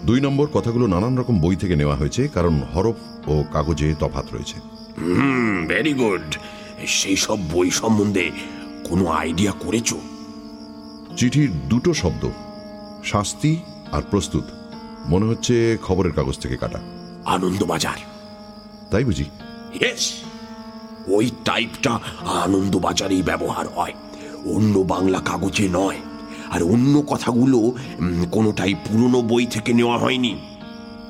[0.06, 4.56] দুই নম্বর কথাগুলো নানান রকম বই থেকে নেওয়া হয়েছে কারণ হরফ ও কাগজে তফাত রয়েছে।
[5.68, 6.28] ভেরি গুড
[6.86, 8.30] সেই সব বই সম্বন্ধে
[8.84, 9.94] কোনো আইডিয়া করেছ?
[11.16, 12.28] চিঠির দুটো শব্দ
[13.04, 13.52] শাস্তি
[13.92, 14.44] আর প্রস্তুত
[15.06, 16.80] মনে হচ্ছে খবরের কাগজ থেকে কাটা।
[17.24, 17.98] আনন্দবাজার।
[18.90, 19.24] তাই বুঝি?
[19.74, 20.04] ইয়েস
[21.10, 23.92] ওই টাইপটা আনন্দবাজারেই ব্যবহার হয়।
[24.44, 25.96] অন্য বাংলা কাগজে নয়।
[26.50, 27.72] আর অন্য কথাগুলো
[28.30, 30.38] কোনোটাই পুরনো বই থেকে নেওয়া হয়নি।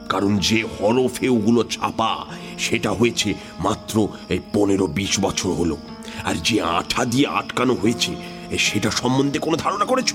[0.08, 2.16] কারণ যে হরফে ওগুলো ছাপা
[2.58, 5.76] সেটা হয়েছে মাত্র এই পনেরো বিশ বছর হলো।
[6.24, 8.16] আর যে আঠা দিয়ে আটকানো হয়েছে
[8.58, 10.14] সেটা সম্বন্ধে কোনো ধারণা করেছ?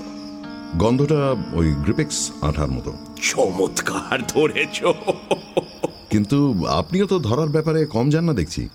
[0.76, 4.84] গন্ধটা ওই গ্রিপেক্স আঠার মতো। চমৎকার ধরেছ।
[6.10, 8.68] কিন্তু আপনিও তো ধরার ব্যাপারে কম যান না দেখছি।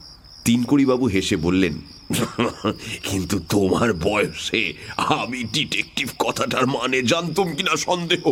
[0.45, 1.75] তিনকড়িবাবু হেসে বললেন
[3.03, 8.23] কিন্তু তোমার বয়সে আমি ডিটেকটিভ কথাটার মানে জানতাম কিনা সন্দেহ?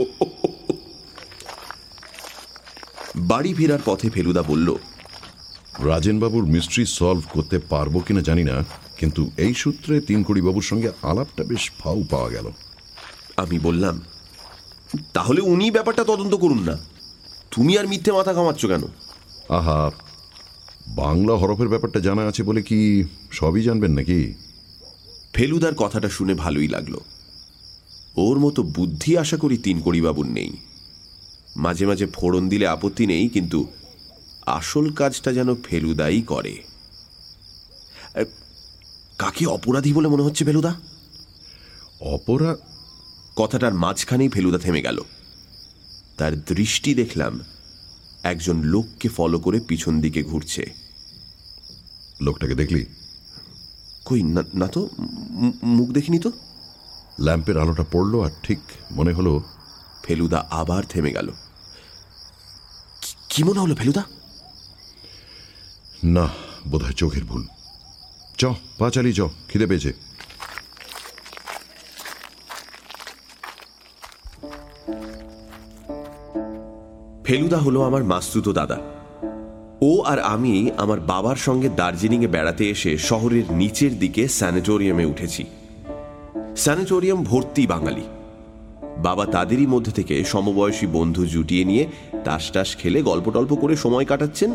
[3.16, 4.76] বাড়ি ফেরার পথে ফেলুদা বলল
[5.80, 8.66] রাজেনবাবুর মিস্ট্রি সলভ করতে পারব কিনা জানি না
[8.98, 12.48] কিন্তু এই সূত্রে তিনকড়িবাবুর সঙ্গে আলাপটা বেশ ফাউ পাওয়া গেল।
[13.38, 14.02] আমি বললাম
[15.14, 16.76] তাহলে উনি ব্যাপারটা তদন্ত করুন না।
[17.52, 18.84] তুমি আর মিথ্যে মাথা কামাচ্ছ কেন?
[19.50, 19.92] আহা
[20.90, 24.34] বাংলা হরফের ব্যাপারটা জানা আছে বলে কি সবই জানবেন নাকি?
[25.34, 26.98] ফেলুদার কথাটা শুনে ভালোই লাগল।
[28.18, 30.58] ওর মতো বুদ্ধি আশা করি তিনকড়িবাবুর নেই।
[31.56, 33.68] মাঝে মাঝে ফোড়ন দিলে আপত্তি নেই কিন্তু
[34.46, 36.64] আসল কাজটা যেন ফেলুদাই করে।
[39.18, 40.74] কাকে অপরাধী বলে মনে হচ্ছে ফেলুদা?
[42.02, 42.58] অপরা
[43.36, 45.02] কথাটার মাঝখানেই ফেলুদা থেমে গেল।
[46.18, 47.40] তার দৃষ্টি দেখলাম
[48.24, 50.74] একজন লোককে ফলো করে পিছন দিকে ঘুরছে।
[52.22, 52.86] লোকটাকে দেখলি?
[54.06, 54.90] কই না তো
[55.64, 56.32] মুখ দেখিনি তো?
[57.20, 58.60] ল্যাম্পের আলোটা পড়ল আর ঠিক
[58.92, 59.44] মনে হলো
[60.04, 61.28] ফেলুদা আবার থেমে গেল।
[63.02, 64.04] কি- কি মনে হলো ফেলুদা?
[66.04, 66.30] না
[66.68, 67.48] বোধহয় চোখের ভুল।
[68.38, 68.46] চ
[68.78, 70.09] পা চালিয়ে চ খিদে পেয়েছে।
[77.30, 78.78] ফেলুদা হলো আমার মাস্তুতো দাদা।
[79.82, 85.46] ও আর আমি আমার বাবার সঙ্গে দার্জিলিংয়ে বেড়াতে এসে শহরের নিচের দিকে স্যানিটোরিয়ামে উঠেছি।
[86.56, 88.02] স্যানিটোরিয়াম ভর্তি বাঙালি।
[88.98, 91.88] বাবা তাদেরই মধ্যে থেকে সমবয়সী বন্ধু জুটিয়ে নিয়ে
[92.24, 94.52] তাস টাস খেলে গল্প টল্প করে সময় কাটাচ্ছেন।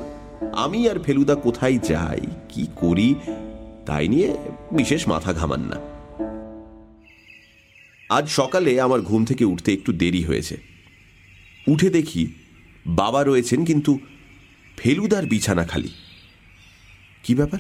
[0.53, 3.15] আমি আর ফেলুদা কোথায় যাই, কি করি,
[3.87, 4.37] তাই নিয়ে
[4.73, 5.77] বিশেষ মাথা ঘামান না।
[8.11, 10.57] আজ সকালে আমার ঘুম থেকে উঠতে একটু দেরি হয়েছে।
[11.69, 12.29] উঠে দেখি
[12.87, 13.99] বাবা রয়েছেন কিন্তু
[14.77, 15.89] ফেলুদার বিছানা খালি।
[17.25, 17.59] কি ব্যাপার?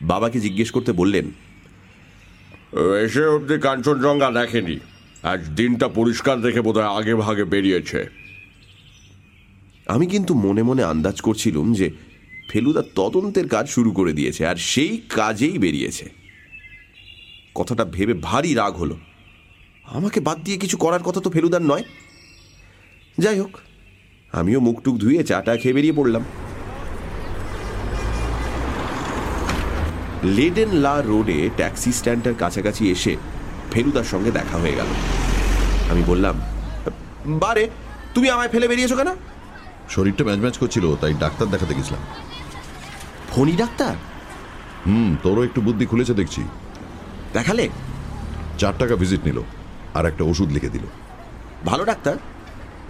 [0.00, 1.30] বাবাকে জিজ্ঞেস করতে বললেন
[3.04, 4.78] এসে অব্দি কাঞ্চনজঙ্ঘা দেখেনি।
[5.22, 8.08] আজ দিনটা পরিষ্কার দেখে বোধহয় আগে ভাগে বেরিয়েছে।
[9.86, 11.90] আমি কিন্তু মনে মনে আন্দাজ করছিলুম যে
[12.50, 16.10] ফেলুদা তদন্তের কাজ শুরু করে দিয়েছে আর সেই কাজেই বেরিয়েছে।
[17.54, 18.98] কথাটা ভেবে ভারী রাগ হলো।
[19.84, 21.82] আমাকে বাদ দিয়ে কিছু করার কথা তো ফেলুদার নয়।
[23.18, 23.58] যাই হোক
[24.32, 26.24] আমিও মুখটুক ধুয়ে চাটা খেয়ে বেরিয়ে পড়লাম।
[30.36, 33.16] লেডেন লা রোডে ট্যাক্সি স্ট্যান্ডটার কাছাকাছি এসে
[33.72, 34.86] ফেলুদার সঙ্গে দেখা হয়ে গেল।
[35.90, 36.40] আমি বললাম
[37.26, 37.70] বারে
[38.14, 39.10] তুমি আমায় ফেলে বেরিয়েছো কেন?
[39.88, 42.02] শরীরটা ম্যাচ ম্যাচ করছিল তাই ডাক্তার দেখাতে গেছিলাম।
[43.30, 43.94] ফণি ডাক্তার?
[44.86, 46.42] হুম তোরও একটু বুদ্ধি খুলেছে দেখছি।
[47.32, 47.68] দেখালে?
[48.58, 49.38] চার টাকা ভিজিট নিল
[49.94, 50.84] আর একটা ওষুধ লিখে দিল।
[51.64, 52.16] ভালো ডাক্তার।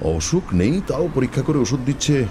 [0.03, 2.27] অসুখ নেই তাও পরীক্ষা করে ওষুধ দিচ্ছে।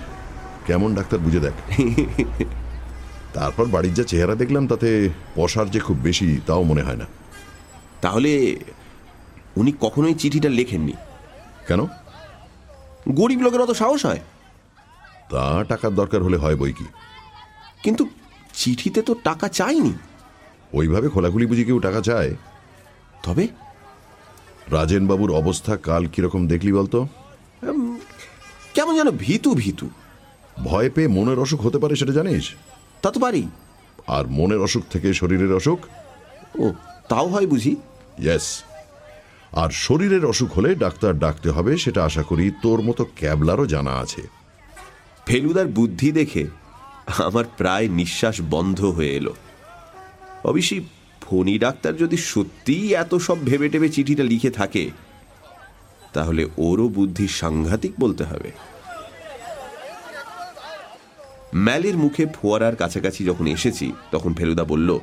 [0.67, 1.53] কেমন ডাক্তার বুঝে দেখ।
[3.33, 7.05] তারপর বাড়ির যা চেহারা দেখলাম তাতে পশার যে খুব বেশি তাও মনে হয় না।
[8.01, 8.59] তাহলে
[9.57, 10.93] উনি কখনোই চিঠিটা লেখেননি?
[11.67, 11.85] কেন?
[13.09, 14.19] গরিব লোকের অত সাহস হয়?
[15.29, 16.85] তা টাকার দরকার হলে হয় বই কি?
[17.83, 18.09] কিন্তু
[18.53, 19.93] চিঠিতে তো টাকা চাইনি।
[20.73, 22.35] ওইভাবে খোলাখুলি বুঝি কেউ টাকা চায়?
[23.23, 23.47] তবে?
[24.71, 27.07] রাজেনবাবুর অবস্থা কাল কীরকম দেখলি বলতো?
[28.73, 29.89] কেমন যেন ভীতু ভীতু।
[30.63, 32.51] ভয় পেয়ে মনের অসুখ হতে পারে সেটা জানিস?
[33.01, 33.43] তা তো পারি।
[34.07, 35.79] আর মনের অসুখ থেকে শরীরের অসুখ?
[36.59, 36.73] ও
[37.09, 37.75] তাও হয় বুঝি?
[38.19, 38.63] ইয়েস
[39.51, 44.21] আর শরীরের অসুখ হলে ডাক্তার ডাকতে হবে সেটা আশা করি তোর মতো ক্যাবলারও জানা আছে।
[45.25, 46.47] ফেলুদার বুদ্ধি দেখে
[47.17, 49.33] আমার প্রায় নিঃশ্বাস বন্ধ হয়ে এলো।
[50.43, 50.81] অবশ্যই
[51.21, 54.89] ফণি ডাক্তার যদি সত্যিই এত সব ভেবে টেবে চিঠিটা লিখে থাকে
[56.13, 58.51] তাহলে ওরও বুদ্ধি সাংঘাতিক বলতে হবে।
[61.55, 64.99] ম্যালের মুখে ফোয়ারার কাছাকাছি যখন এসেছি তখন ফেলুদা বলল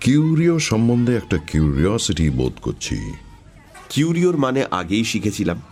[0.00, 3.14] কিউরিও সম্বন্ধে একটা কিউরিওসিটি বোধ করছি।
[3.88, 5.62] কিউরিওর মানে আগেই শিখেছিলাম।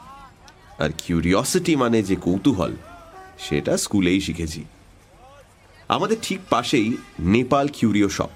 [0.78, 2.72] আর কিউরিওসিটি মানে যে কৌতূহল
[3.38, 4.64] সেটা স্কুলেই শিখেছি।
[5.88, 8.30] আমাদের ঠিক পাশেই নেপাল কিউরিও শপ।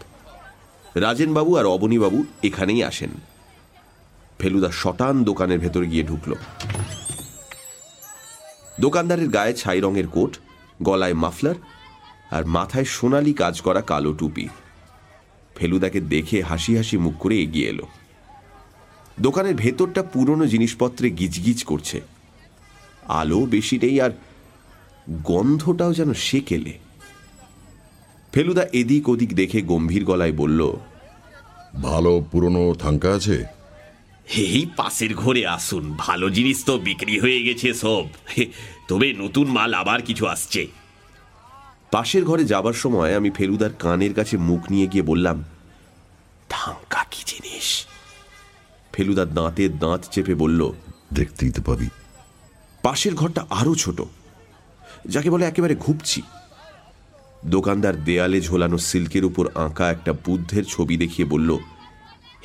[0.95, 3.11] রাজেনবাবু আর অবনীবাবু এখানেই আসেন।
[4.39, 6.35] ফেলুদা শটান দোকানের ভেতর গিয়ে ঢুকল।
[8.81, 10.33] দোকানদারের গায়ে ছাই রঙের কোট,
[10.83, 11.55] গলায় মাফলার
[12.31, 14.49] আর মাথায় সোনালি কাজ করা কালো টুপি।
[15.57, 17.87] ফেলুদাকে দেখে হাসি হাসি মুখ করে এগিয়ে এলো।
[19.21, 22.01] দোকানের ভেতরটা পুরনো জিনিসপত্রে গিজগিজ করছে।
[23.09, 24.11] আলো বেশি নেই আর
[25.23, 26.75] গন্ধটাও যেন সেকেলে।
[28.33, 30.61] ফেলুদা এদিক ওদিক দেখে গম্ভীর গলায় বলল,
[31.83, 33.62] ভালো পুরনো থাঙ্কা আছে?
[34.27, 38.07] এই পাশের ঘরে আসুন। ভালো জিনিস তো বিক্রি হয়ে গেছে সব।
[38.39, 38.47] হে,
[38.89, 40.67] তবে নতুন মাল আবার কিছু আসছে।
[41.91, 45.45] পাশের ঘরে যাবার সময় আমি ফেলুদার কানের কাছে মুখ নিয়ে গিয়ে বললাম
[46.49, 47.87] থাঙ্কা কি জিনিস।
[48.93, 50.73] ফেলুদার দাঁতে দাঁত চেপে বলল
[51.13, 51.89] দেখতেই তো পাবি।
[52.83, 54.03] পাশের ঘরটা আরও ছোট
[55.09, 56.23] যাকে বলে একেবারে ঘুপছি
[57.47, 61.59] দোকানদার দেয়ালে ঝোলানো সিল্কের উপর আঁকা একটা বুদ্ধের ছবি দেখিয়ে বলল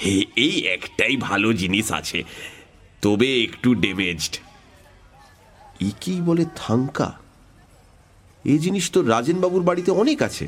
[0.06, 2.24] হে এই একটাই ভালো জিনিস আছে।
[3.02, 4.38] তবে একটু ড্যামেজড
[5.80, 7.14] ইকি বলে থাঙ্কা।
[8.46, 10.48] এই জিনিস তো রাজেনবাবুর বাড়িতে অনেক আছে।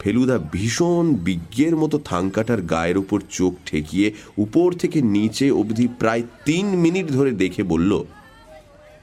[0.00, 6.66] ফেলুদা ভীষণ বিজ্ঞের মতো থাঙ্কাটার গায়ের উপর চোখ ঠেকিয়ে উপর থেকে নিচে অবধি প্রায় তিন
[6.66, 8.04] মিনিট ধরে দেখে বলল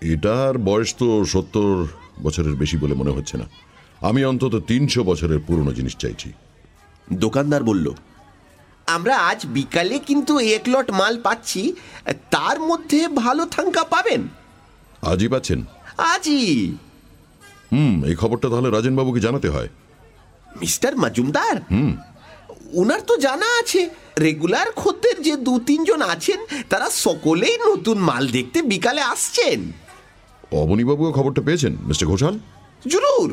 [0.01, 1.87] এটার বয়স তো সত্তর
[2.23, 3.45] বছরের বেশি বলে মনে হচ্ছে না।
[4.01, 6.31] আমি অন্তত তিনশো বছরের পুরনো জিনিস চাইছি।
[7.13, 7.93] দোকানদার বলল
[8.87, 11.61] আমরা আজ বিকালে কিন্তু এক লট মাল পাচ্ছি
[12.31, 14.21] তার মধ্যে ভালো থাঙ্কা পাবেন।
[15.01, 15.59] আজই পাচ্ছেন?
[16.13, 16.45] আজই।
[17.71, 19.69] হুম এই খবরটা তাহলে রাজেনবাবুকে জানাতে হয়।
[20.61, 21.55] মিস্টার মজুমদার?
[22.73, 23.81] ওনার তো জানা আছে
[24.19, 29.59] রেগুলার খদ্দের যে দু তিনজন আছেন তারা সকলেই নতুন মাল দেখতে বিকালে আসছেন।
[30.51, 32.35] অবনীবাবুও খবরটা পেয়েছেন মিস্টার ঘোষাল?
[32.87, 33.31] জরুর।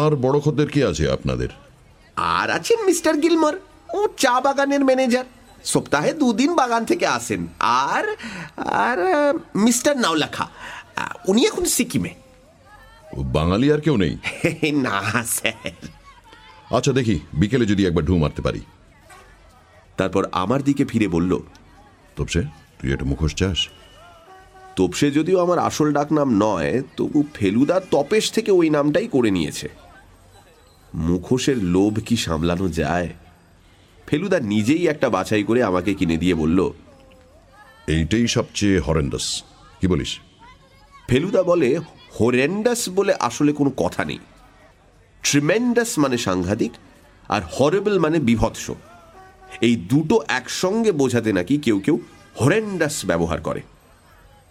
[0.00, 1.48] আর বড় খদ্দের কি আছে আপনাদের?
[2.16, 3.54] আর আছেন মিস্টার গিলমর?
[3.94, 5.24] ও চা বাগানের ম্যানেজার
[5.64, 8.16] সপ্তাহে দুদিন বাগান থেকে আসেন। আর
[8.56, 8.98] আর
[9.56, 10.48] মিস্টার নাওলাখা।
[11.28, 12.14] উনি এখন সিকিমে।
[13.16, 14.18] ও বাঙালি আর কেউ নেই?
[14.72, 15.72] না স্যার।
[16.70, 18.60] আচ্ছা দেখি বিকেলে যদি একবার ঢু মারতে পারি।
[19.96, 21.38] তারপর আমার দিকে ফিরে বলল
[22.16, 22.42] তোপসে
[22.82, 23.68] তুই একটা মুখোশ চাস?
[24.76, 29.68] তোপসে যদিও আমার আসল ডাক নাম নয় তবু ফেলুদা তপেশ থেকে ওই নামটাই করে নিয়েছে।
[30.94, 33.08] মুখোশের লোভ কি সামলানো যায়?
[34.06, 36.70] ফেলুদা নিজেই একটা বাছাই করে আমাকে কিনে দিয়ে বলল
[37.88, 39.44] এইটাই সবচেয়ে হরেন্ডাস
[39.80, 40.18] কি বলিস?
[41.08, 41.78] ফেলুদা বলে
[42.20, 44.18] হরেন্ডাস বলে আসলে কোনো কথা নেই।
[45.22, 46.72] ট্রিমেন্ডাস মানে সাংঘাতিক
[47.28, 48.70] আর হরেবল মানে বিভৎস।
[49.60, 52.00] এই দুটো একসঙ্গে বোঝাতে নাকি কেউ কেউ
[52.40, 53.62] হরেন্ডাস ব্যবহার করে।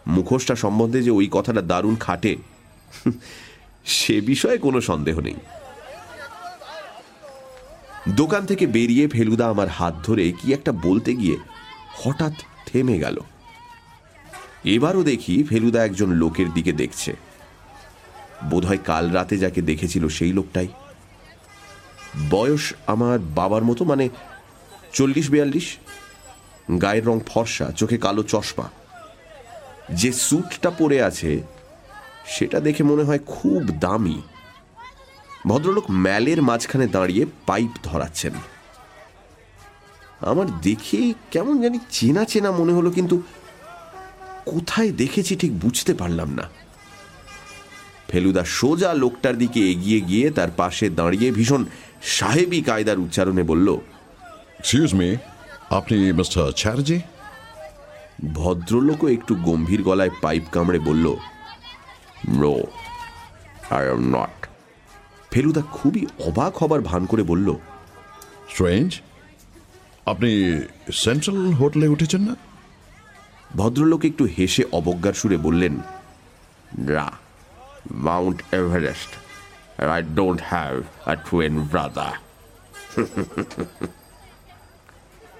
[0.08, 2.36] মুখোশটা সম্বন্ধে যে ওই কথাটা দারুণ খাটে
[3.86, 5.34] সে বিষয়ে কোনো সন্দেহ নেই।
[8.10, 11.38] দোকান থেকে বেরিয়ে ফেলুদা আমার হাত ধরে কি একটা বলতে গিয়ে
[11.94, 12.34] হঠাৎ
[12.65, 13.20] থেমে গেল।
[14.63, 17.15] এবারও দেখি ফেলুদা একজন লোকের দিকে দেখছে।
[18.50, 20.68] বোধহয় কাল রাতে যাকে দেখেছিল সেই লোকটাই।
[22.30, 24.10] বয়স আমার বাবার মতো মানে
[24.94, 25.78] চল্লিশ বিয়াল্লিশ।
[26.82, 28.70] গায়ের রং ফর্সা, চোখে কালো চশমা।
[29.94, 31.41] যে স্যুটটা পরে আছে,
[32.26, 34.22] সেটা দেখে মনে হয় খুব দামি।
[35.45, 38.34] ভদ্রলোক ম্যালের মাঝখানে দাঁড়িয়ে পাইপ ধরাচ্ছেন।
[40.21, 43.15] আমার দেখে কেমন জানি চেনা চেনা মনে হলো কিন্তু
[44.45, 46.45] কোথায় দেখেছি ঠিক বুঝতে পারলাম না।
[48.10, 51.62] ফেলুদা সোজা লোকটার দিকে এগিয়ে গিয়ে তার পাশে দাঁড়িয়ে ভীষণ
[52.17, 53.67] সাহেবী কায়দার উচ্চারণে বলল
[54.60, 55.10] এক্সকিউজ মি
[55.69, 56.97] আপনি মিস্টার চ্যাটার্জি?
[58.34, 61.05] ভদ্রলোকও একটু গম্ভীর গলায় পাইপ কামড়ে বলল
[62.41, 62.53] no
[63.77, 64.35] I am not
[65.36, 67.56] Feluda খুবই অবাক হবার ভান করে বলল
[68.50, 69.02] স্ট্রেঞ্জ
[70.06, 70.62] আপনি
[70.93, 72.36] সেন্ট্রাল হোটেলে উঠেছেন না?
[73.56, 75.74] ভদ্রলোক একটু হেসে অবজ্ঞার সুরে বললেন
[76.78, 77.12] না
[77.91, 79.12] Mount Everest
[79.82, 80.74] I don't have
[81.06, 82.13] a twin brother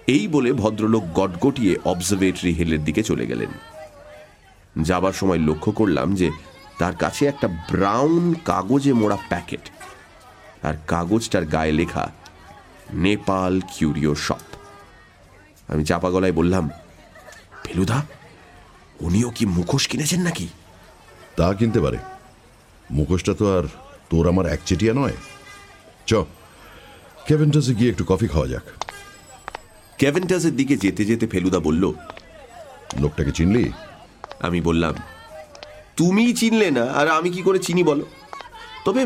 [0.08, 3.50] এই বলে ভদ্রলোক গটগটিয়ে অবজারভেটরি হিলের দিকে চলে গেলেন।
[4.84, 6.32] যাবার সময় লক্ষ্য করলাম যে
[6.80, 9.60] তার কাছে একটা ব্রাউন কাগজে মোড়া প্যাকেট।
[10.66, 12.04] আর কাগজটার গায়ে লেখা
[12.94, 14.44] নেপাল কিউরিও শপ।
[15.68, 16.70] আমি চাপা গলায় বললাম
[17.64, 18.00] ফেলুদা
[19.00, 20.48] উনিও কি মুখোশ কিনেছেন নাকি?
[21.38, 21.98] তা কিনতে পারে।
[22.92, 23.64] মুখোশটা তো আর
[24.10, 25.18] তোর আমার একচেটিয়া নয়।
[26.08, 26.14] চ
[27.28, 28.66] কেভেন্টাসে গিয়ে একটু কফি খাওয়া যাক।
[29.98, 31.84] ক্যাভেন্টাসের দিকে যেতে যেতে ফেলুদা বলল
[33.00, 33.66] লোকটাকে চিনলি?
[34.40, 34.94] আমি বললাম
[35.98, 38.06] তুমি চিনলে না আর আমি কি করে চিনি বলো?
[38.86, 39.06] তবে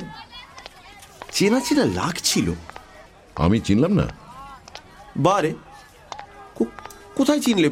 [1.39, 2.47] চেনা চেনা লাগছিল
[3.35, 4.05] আমি চিনলাম না।
[5.17, 5.51] বারে
[7.17, 7.69] কোথায় চিনলে?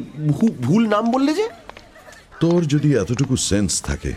[0.66, 1.46] ভুল নাম বললে যে?
[2.40, 4.12] তোর যদি এতটুকু সেন্স থাকে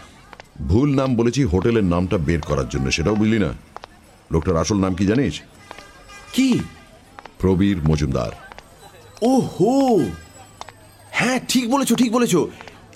[0.67, 3.51] ভুল নাম বলেছি হোটেলের নামটা বের করার জন্য সেটাও বুঝলি না?
[4.31, 5.35] লোকটার আসল নাম কি জানিস?
[6.33, 6.49] কি?
[7.39, 8.31] প্রবীর মজুমদার।
[9.21, 9.73] ও হো
[11.17, 12.33] হ্যাঁ ঠিক বলেছ ঠিক বলেছ।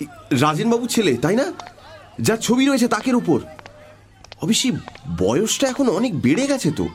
[0.00, 0.06] এই
[0.44, 1.46] রাজেনবাবুর ছেলে তাই না?
[2.26, 3.38] যার ছবি রয়েছে তাকের উপর।
[4.42, 4.72] অবশ্যই
[5.18, 6.88] বয়সটা এখন অনেক বেড়ে গেছে তো।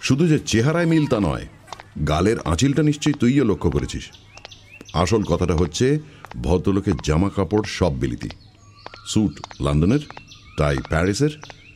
[0.00, 1.46] শুধু যে চেহারায় মিল তা নয়
[2.08, 4.02] গালের আঁচিলটা নিশ্চয়ই তুইও লক্ষ্য করেছিস।
[4.94, 5.98] আসল কথাটা হচ্ছে
[6.42, 8.28] ভদ্রলোকের জামা কাপড় সব বিলিতি।
[9.06, 9.98] স্যুট লন্ডনের
[10.58, 11.30] টাই প্যারিসের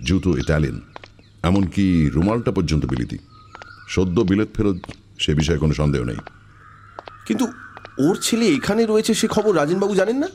[0.04, 0.80] জুতো ইটালিয়ান
[1.42, 3.18] এমনকি রুমালটা পর্যন্ত বিলিতি।
[3.88, 4.76] সদ্য বিলেত ফেরত
[5.18, 6.16] সে বিষয়ে কোনো সন্দেহ নেই।
[7.26, 7.52] কিন্তু
[7.98, 10.28] ওর ছেলে এখানে রয়েছে সে খবর রাজেনবাবু জানেন না?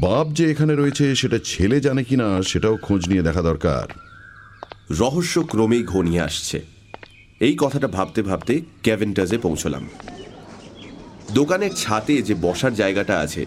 [0.00, 3.86] বাপ যে এখানে রয়েছে, সেটা ছেলে জানে কিনা, সেটাও খোঁজ নিয়ে দেখা দরকার।
[4.90, 6.60] রহস্য ক্রমেই ঘনিয়ে আসছে।
[7.40, 9.88] এই কথাটা ভাবতে ভাবতে ক্যাভেন্টাজে পৌঁছলাম।
[11.32, 13.46] দোকানের ছাতে যে বসার জায়গাটা আছে,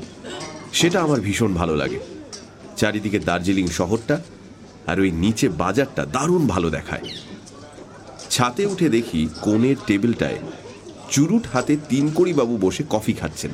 [0.73, 1.99] সেটা আমার ভীষণ ভালো লাগে।
[2.77, 4.21] চারিদিকে দার্জিলিং শহরটা
[4.87, 7.05] আর ওই নিচে বাজারটা দারুণ ভালো দেখায়।
[8.29, 10.37] ছাতে উঠে দেখি কোণের টেবিলটায়
[11.11, 13.51] চুরুট হাতে তিন বাবু বসে কফি খাচ্ছেন।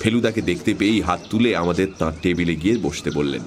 [0.00, 3.40] ফেলুদাকে দেখতে পেয়েই হাত তুলে আমাদের তাঁর টেবিলে গিয়ে বসতে বললেন।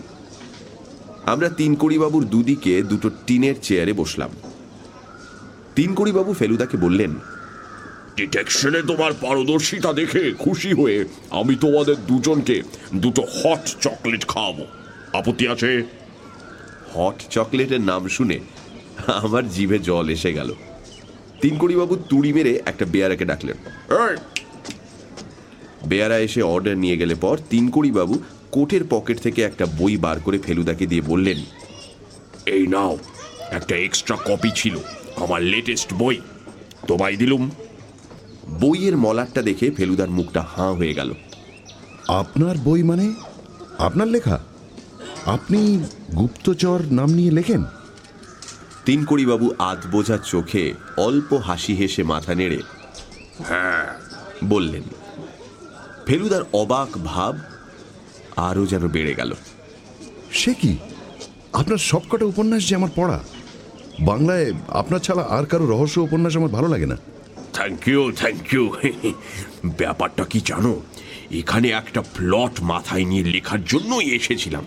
[1.26, 4.30] আমরা তিনকড়িবাবুর দুদিকে দুটো টিনের চেয়ারে বসলাম।
[5.76, 7.16] তিনকড়িবাবু ফেলুদাকে বললেন
[8.18, 12.62] ডিটেকশনে তোমার পারদর্শিতা দেখে খুশি হয়ে আমি তোমাদের দুজনকে
[12.96, 14.66] দুটো হট চকলেট খাওয়াবো।
[15.14, 15.84] আপত্তি আছে?
[16.94, 18.40] হট চকলেটের নাম শুনে
[19.08, 20.50] আমার জিভে জল এসে গেল।
[21.42, 23.58] তিনকড়িবাবু তুড়ি মেরে একটা বেয়ারাকে ডাকলেন
[25.88, 30.86] বেয়ারা এসে অর্ডার নিয়ে গেলে পর তিনকড়িবাবু কোটের পকেট থেকে একটা বই বার করে ফেলুদাকে
[30.88, 31.38] দিয়ে বললেন
[32.46, 32.98] এই নাও
[33.52, 34.78] একটা এক্সট্রা কপি ছিল
[35.16, 36.18] আমার লেটেস্ট বই।
[36.88, 37.52] তোমায় দিলুম।
[38.60, 41.14] বইয়ের মলারটা দেখে ফেলুদার মুখটা হাঁ হয়ে গেল।
[42.08, 43.14] আপনার বই মানে?
[43.78, 44.40] আপনার লেখা?
[45.26, 45.84] আপনি
[46.18, 47.64] গুপ্তচর নাম নিয়ে লেখেন?
[48.86, 52.60] তিনকড়িবাবু আধ বোঝা চোখে অল্প হাসি হেসে মাথা নেড়ে
[53.48, 53.86] হ্যাঁ।
[54.44, 54.82] বললেন
[56.08, 57.38] ফেলুদার অবাক ভাব
[58.36, 59.34] আরও যেন বেড়ে গেল।
[60.32, 60.78] সে কি?
[61.54, 63.20] আপনার সবকটা উপন্যাস যে আমার পড়া
[64.00, 66.98] বাংলায় আপনার ছাড়া আর কারও রহস্য উপন্যাস আমার ভালো লাগে না।
[67.54, 68.76] থ্যাংক ইউ থ্যাংক ইউ
[69.66, 70.82] ব্যাপারটা কি জানো?
[71.32, 74.66] এখানে একটা প্লট মাথায় নিয়ে লেখার জন্যই এসেছিলাম।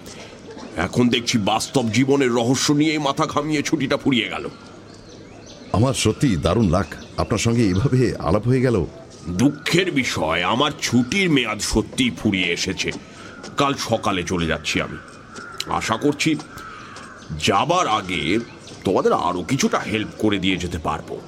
[0.76, 4.48] এখন দেখছি বাস্তব জীবনের রহস্য নিয়ে মাথা ঘামিয়ে ছুটিটা ফুরিয়ে গেল।
[5.72, 6.86] আমার সত্যি দারুণ লাখ।
[7.16, 8.86] আপনার সঙ্গে এভাবে আলাপ হয়ে গেল
[9.28, 12.92] দুঃখের বিষয় আমার ছুটির মেয়াদ সত্যিই ফুরিয়ে এসেছে।
[13.56, 14.96] কাল সকালে চলে যাচ্ছি আমি।
[15.66, 16.36] আশা করছি
[17.44, 18.38] যাবার আগে
[18.84, 21.20] তোমাদের আরও কিছুটা হেল্প করে দিয়ে যেতে পারব।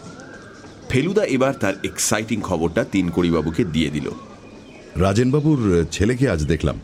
[0.88, 4.10] ফেলুদা এবার তার এক্সাইটিং খবরটা তিনকড়িবাবুকে দিয়ে দিল।
[4.96, 6.80] রাজেনবাবুর ছেলেকে আজ দেখলাম।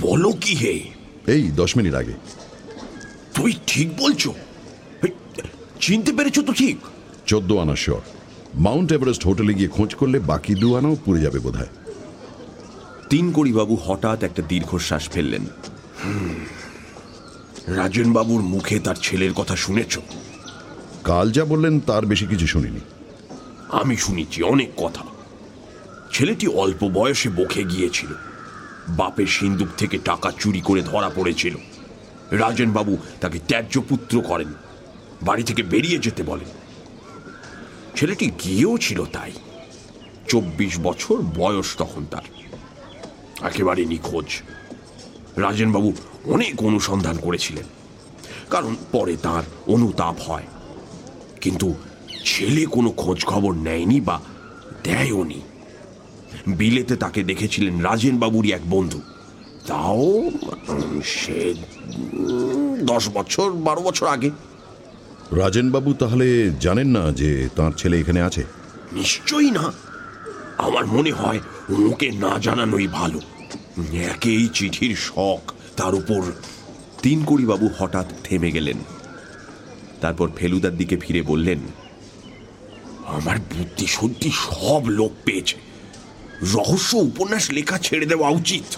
[0.00, 0.82] বলো কি হে?
[1.26, 2.12] এই দশ মিনিট আগে।
[3.34, 4.34] তুই ঠিক বলছো?
[5.80, 6.76] চিনতে পেরেছ তো ঠিক?
[7.26, 7.76] চোদ্দ আনা
[8.54, 11.66] মাউন্ট এভারেস্ট হোটেলে গিয়ে খোঁজ করলে বাকি দু আনাও পুড়ে যাবে বোধ হয়
[13.10, 15.46] তিনকড়িবাবু হঠাৎ একটা দীর্ঘশ্বাস ফেললেন।
[17.66, 19.98] রাজেনবাবুর মুখে তার ছেলের কথা শুনেছ?
[21.04, 22.80] কাল যা বললেন তার বেশি কিছু শুনিনি।
[23.72, 25.04] আমি শুনেছি অনেক কথা।
[26.12, 28.08] ছেলেটি অল্প বয়সে বকে গিয়েছিল।
[28.88, 31.56] বাপের সিন্দুক থেকে টাকা চুরি করে ধরা পড়েছিল।
[32.30, 34.48] রাজেনবাবু তাকে ত্যায্য পুত্র করেন।
[35.22, 36.63] বাড়ি থেকে বেরিয়ে যেতে বলেন।
[37.96, 39.32] ছেলেটি গিয়েও ছিল তাই।
[40.28, 42.26] চব্বিশ বছর বয়স তখন তার।
[43.46, 44.28] একেবারে নিখোঁজ।
[45.36, 45.90] রাজেনবাবু
[46.24, 47.66] অনেক অনুসন্ধান করেছিলেন,
[48.50, 50.46] কারণ পরে তার অনুতাপ হয়।
[51.40, 51.68] কিন্তু
[52.24, 54.16] ছেলে কোনো খোঁজ খবর নেয়নি বা
[54.84, 55.40] দেয়ওনি।
[56.46, 59.00] বিলেতে তাকে দেখেছিলেন রাজেন বাবুরই এক বন্ধু।
[59.66, 60.30] তাও
[61.04, 61.54] সে
[62.82, 64.30] দশ বছর, বারো বছর আগে।
[65.32, 68.44] রাজেনবাবু তাহলে জানেন না যে তার ছেলে এখানে আছে?
[68.92, 69.72] নিশ্চয়ই না।
[70.58, 71.40] আমার মনে হয়
[71.86, 73.20] ওকে না জানানোই ভালো।
[73.92, 76.22] একেই চিঠির শখ তার উপর।
[77.02, 78.76] তিন বাবু হঠাৎ থেমে গেলেন।
[80.00, 81.58] তারপর ফেলুদার দিকে ফিরে বললেন,
[83.06, 85.56] আমার বুদ্ধি সত্যি সব লোক পেয়েছে।
[86.54, 88.76] রহস্য উপন্যাস লেখা ছেড়ে দেওয়া উচিত।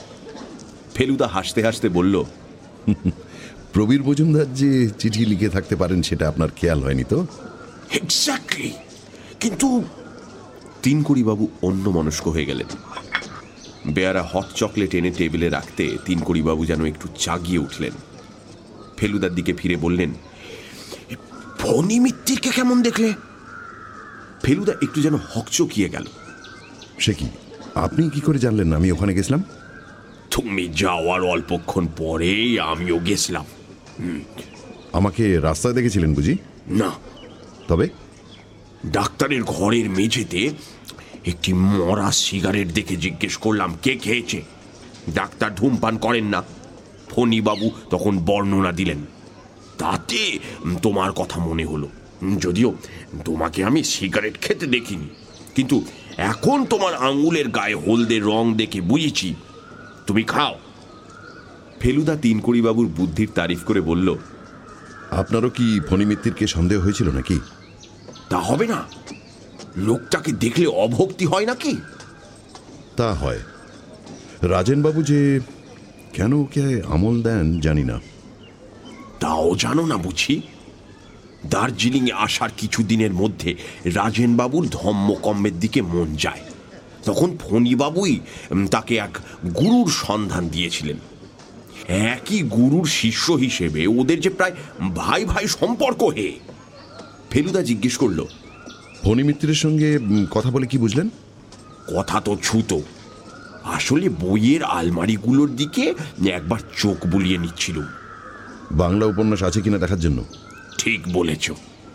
[0.95, 2.25] ফেলুদা হাসতে হাসতে বলল
[3.77, 7.27] প্রবীর মজুমদার যে চিঠি লিখে থাকতে পারেন সেটা আপনার খেয়াল হয়নি তো?
[7.93, 8.73] এক্স্যাক্টলি
[9.41, 9.85] কিন্তু
[10.83, 12.67] তিন বাবু অন্য মনস্ক হয়ে গেলেন।
[13.87, 17.93] বেয়ারা হট চকলেট এনে টেবিলে রাখতে তিন বাবু যেন একটু চাগিয়ে উঠলেন।
[18.97, 20.15] ফেলুদার দিকে ফিরে বললেন
[21.59, 23.13] ফণি মিত্তিরকে কেমন দেখলে?
[24.43, 26.05] ফেলুদা একটু যেন হকচকিয়ে গেল।
[26.99, 27.27] সে কি?
[27.75, 29.45] আপনি কি করে জানলেন আমি ওখানে গেছিলাম?
[30.31, 33.45] তুমি যাওয়ার অল্পক্ষণ পরেই আমিও গেছিলাম।
[34.93, 36.37] আমাকে রাস্তায় দেখেছিলেন বুঝি?
[36.67, 36.91] না।
[37.69, 37.89] তবে?
[38.87, 40.51] ডাক্তারের ঘরের মেঝেতে
[41.27, 44.43] একটি মরা সিগারেট দেখে জিজ্ঞেস করলাম কে খেয়েছে?
[45.15, 46.43] ডাক্তার ধূমপান করেন না।
[47.09, 48.99] ফণিবাবু তখন বর্ণনা দিলেন
[49.79, 50.39] তাতে
[50.83, 51.89] তোমার কথা মনে হলো।
[52.39, 52.75] যদিও
[53.25, 55.09] তোমাকে আমি সিগারেট খেতে দেখিনি
[55.55, 55.85] কিন্তু
[56.17, 59.35] এখন তোমার আঙুলের গায়ে হলদে রং দেখে বুঝেছি।
[60.07, 60.59] তুমি খাও।
[61.81, 64.17] ফেলুদা তিন বাবুর বুদ্ধির তারিফ করে বলল
[65.11, 67.41] আপনারও কি ফণিমিত্তিরকে সন্দেহ হয়েছিল নাকি?
[68.29, 68.85] তা হবে না।
[69.77, 71.77] লোকটাকে দেখলে অভক্তি হয় নাকি?
[72.97, 73.39] তা হয়।
[74.43, 75.41] রাজেনবাবু যে
[76.13, 78.01] কেন ওকে আমল দেন জানি না।
[79.21, 80.43] তাও জানো না বুঝি?
[81.47, 83.55] দার্জিলিংয়ে আসার কিছুদিনের মধ্যে
[83.85, 86.41] রাজেনবাবুর ধম্মকম্মের দিকে মন যায়।
[87.05, 88.21] তখন ফণিবাবুই
[88.71, 90.97] তাকে এক গুরুর সন্ধান দিয়েছিলেন।
[91.89, 94.53] একই গুরুর শিষ্য হিসেবে ওদের যে প্রায়
[94.95, 96.33] ভাই ভাই সম্পর্ক হে।
[97.31, 98.27] ফেলুদা জিজ্ঞেস করল
[99.05, 99.99] ফণিমিত্রের সঙ্গে
[100.31, 101.09] কথা বলে কি বুঝলেন?
[101.97, 102.83] কথা তো ছুতো।
[103.65, 105.95] আসলে বইয়ের আলমারিগুলোর দিকে
[106.29, 107.81] একবার চোখ বুলিয়ে নিচ্ছিল।
[108.73, 110.25] বাংলা উপন্যাস আছে কিনা দেখার জন্য?
[110.79, 111.51] ঠিক বলেছ।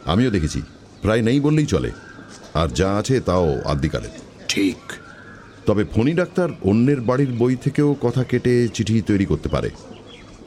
[0.05, 0.61] আমিও দেখেছি।
[1.01, 1.91] প্রায় নেই বললেই চলে।
[2.53, 4.09] আর যা আছে তাও আদ্যিকালের।
[4.47, 4.77] ঠিক।
[5.65, 9.69] তবে ফণি ডাক্তার অন্যের বাড়ির বই থেকেও কথা কেটে চিঠি তৈরি করতে পারে।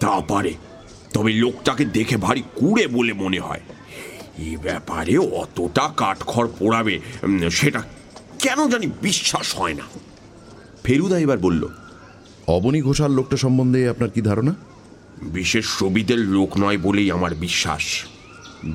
[0.01, 0.55] তা পারে।
[1.13, 3.61] তবে লোকটাকে দেখে ভারী কুড়ে বলে মনে হয়।
[4.39, 7.01] এ ব্যাপারে অতটা কাঠখড় পোড়াবে
[7.51, 7.83] সেটা
[8.39, 9.83] কেন জানি বিশ্বাস হয় না।
[10.85, 11.69] ফেরুদা এবার বলল
[12.47, 14.55] অবনী ঘোষাল লোকটা সম্বন্ধে আপনার কি ধারণা?
[15.23, 18.05] বিশেষ সবিদের লোক নয় বলেই আমার বিশ্বাস।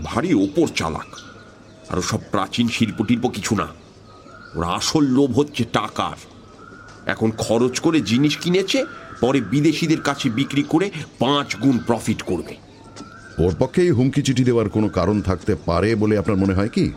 [0.04, 1.20] ভারী ওপর চালাক।
[1.90, 3.68] আর সব প্রাচীন শিল্পটিল্প কিছু না।
[4.56, 6.29] ওরা আসল লোভ হচ্ছে টাকার।
[7.10, 8.86] এখন খরচ করে জিনিস কিনেছে
[9.22, 12.55] পরে বিদেশিদের কাছে বিক্রি করে পাঁচ গুণ প্রফিট করবে।
[13.43, 16.91] ওর পক্ষেই হুমকি চিঠি দেওয়ার কোনো কারণ থাকতে পারে বলে আপনার মনে হয় কি?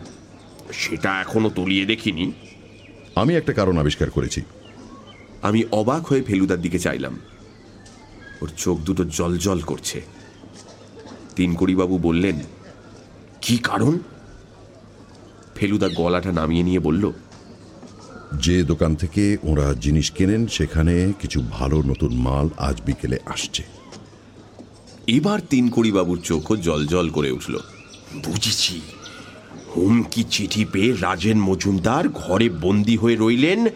[0.73, 2.31] সেটা এখনও তলিয়ে দেখিনি।
[3.15, 4.41] আমি একটা কারণ আবিষ্কার করেছি।
[5.41, 7.19] আমি অবাক হয়ে ফেলুদার দিকে চাইলাম।
[8.41, 10.01] ওর চোখ দুটো জল জল করছে।
[11.35, 12.39] তিন বাবু বললেন
[13.41, 13.99] কি কারণ?
[15.55, 17.11] ফেলুদা গলাটা নামিয়ে নিয়ে বলল
[18.39, 23.63] যে দোকান থেকে ওরা জিনিস কেনেন সেখানে কিছু ভালো নতুন মাল আজ বিকেলে আসছে।
[25.07, 27.59] এবার তিন বাবুর চোখও জল জল করে উঠল।
[28.25, 28.81] বুঝেছি।
[29.75, 33.67] হুমকি চিঠি পেয়ে রাজেন মজুমদার ঘরে বন্দি হয়ে রইলেন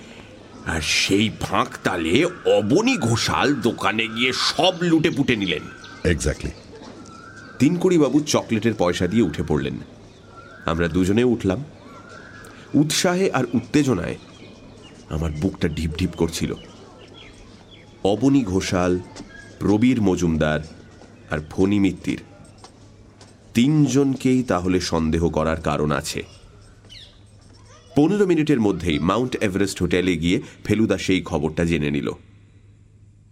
[0.66, 5.64] আর সেই ফাঁক তালে অবনী ঘোষাল দোকানে গিয়ে সব লুটে পুটে নিলেন।
[6.12, 6.51] এক্স্যাক্টলি
[7.60, 9.74] তিন বাবু চকলেটের পয়সা দিয়ে উঠে পড়লেন।
[10.66, 11.64] আমরা দুজনে উঠলাম।
[12.74, 14.16] উৎসাহে আর উত্তেজনায়
[15.10, 16.53] আমার বুকটা ঢিপ ঢিপ করছিল।
[18.03, 18.99] অবনী ঘোষাল,
[19.60, 20.60] প্রবীর মজুমদার
[21.32, 22.20] আর ফণি মিত্তির।
[23.53, 26.24] তিনজনকেই তাহলে সন্দেহ করার কারণ আছে।
[27.95, 32.12] পনেরো মিনিটের মধ্যেই মাউন্ট এভারেস্ট হোটেলে গিয়ে ফেলুদা সেই খবরটা জেনে নিল।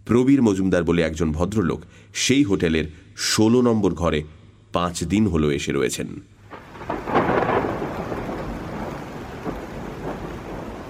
[0.06, 1.82] প্রবীর মজুমদার বলে একজন ভদ্রলোক
[2.14, 2.84] সেই হোটেলের
[3.16, 4.24] ষোলো নম্বর ঘরে
[4.72, 6.06] পাঁচ দিন হলো এসে রয়েছেন।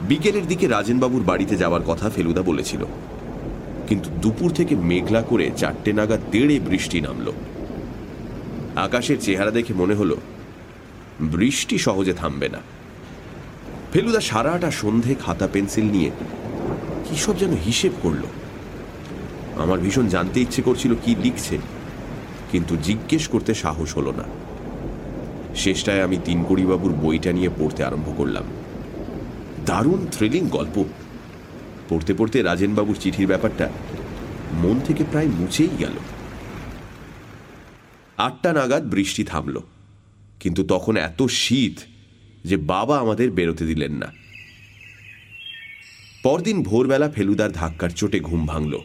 [0.09, 2.83] বিকেলের দিকে রাজেনবাবুর বাড়িতে যাওয়ার কথা ফেলুদা বলেছিল।
[3.89, 7.27] কিন্তু দুপুর থেকে মেঘলা করে চারটে নাগাদ দেড়ে বৃষ্টি নামল।
[8.77, 10.17] আকাশের চেহারা দেখে মনে হলো,
[11.35, 12.61] বৃষ্টি সহজে থামবে না।
[13.93, 16.11] ফেলুদা সারাটা সন্ধে খাতা পেন্সিল নিয়ে
[17.05, 18.25] কি সব যেন হিসেব করল।
[19.63, 21.57] আমার ভীষণ জানতে ইচ্ছে করছিল কি লিখছে,
[22.53, 24.27] কিন্তু জিজ্ঞেস করতে সাহস হলো না।
[25.55, 28.47] শেষটায় আমি তিনকুড়িবাবুর বইটা নিয়ে পড়তে আরম্ভ করলাম।
[29.67, 30.85] দারুণ থ্রিলিং গল্প।
[31.89, 33.71] পড়তে পড়তে রাজেনবাবুর চিঠির ব্যাপারটা
[34.53, 35.93] মন থেকে প্রায় মুছেই গেল।
[38.17, 39.59] আটটা নাগাদ বৃষ্টি থামল
[40.41, 41.81] কিন্তু তখন এত শীত
[42.45, 44.13] যে বাবা আমাদের বেরোতে দিলেন না।
[46.23, 48.79] পরদিন ভোরবেলা ফেলুদার ধাক্কার চোটে ঘুম ভাঙল।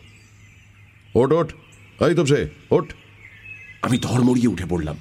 [1.15, 1.53] ওট ওট
[2.01, 2.25] এই তো
[2.71, 2.93] ওট
[3.82, 4.97] আমি ধর্মড়িয়ে উঠে পড়লাম।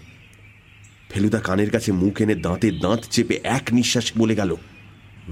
[1.10, 4.56] ফেলুদা কানের কাছে মুখ এনে দাঁতে দাঁত চেপে এক নিঃশ্বাস বলে গেল।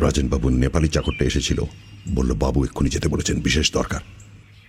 [0.00, 1.62] রাজেনবাবুর নেপালি চাকরটা এসেছিল।
[2.08, 4.00] বলল, বাবু, এক্ষুনি যেতে বলেছেন, বিশেষ দরকার।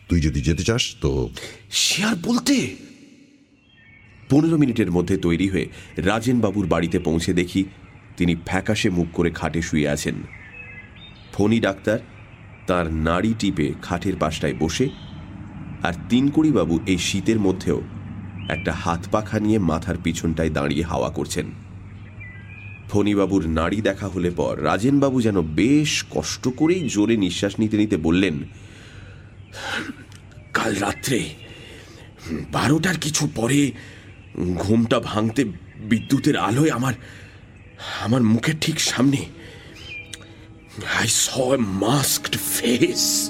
[0.09, 1.29] তুই যদি যেতে চাস তো
[1.71, 2.75] সে আর বলতে?
[4.29, 5.67] পনেরো মিনিটের মধ্যে তৈরি হয়ে
[5.97, 7.63] রাজেনবাবুর বাড়িতে পৌঁছে দেখি
[8.17, 10.15] তিনি ফ্যাকাশে মুখ করে খাটে শুয়ে আছেন।
[11.33, 11.99] ফণি ডাক্তার
[12.67, 14.89] তার নাড়ি টিপে খাটের পাশটায় বসে
[15.83, 17.81] আর তিনকুড়িবাবু এই শীতের মধ্যেও
[18.49, 21.68] একটা হাত পাখা নিয়ে মাথার পিছনটায় দাঁড়িয়ে হাওয়া করছেন।
[22.89, 28.39] ফণিবাবুর নাড়ি দেখা হলে পর রাজেনবাবু যেন বেশ কষ্ট করেই জোরে নিঃশ্বাস নিতে নিতে বললেন
[30.53, 31.29] কাল রাত্রে
[32.51, 33.71] বারোটার কিছু পরে
[34.55, 35.45] ঘুমটা ভাঙতে
[35.79, 36.93] বিদ্যুতের আলোয় আমার
[38.01, 39.25] আমার মুখের ঠিক সামনে
[40.99, 41.29] I saw
[41.59, 43.29] masked face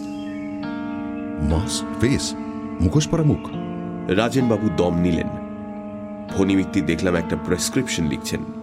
[1.49, 2.34] mask face
[2.82, 3.49] মুখোশ পরা মুখ?
[4.12, 5.28] রাজেনবাবু দম নিলেন।
[6.38, 8.59] ফণি মিত্তি দেখলাম একটা প্রেসক্রিপশন লিখছেন।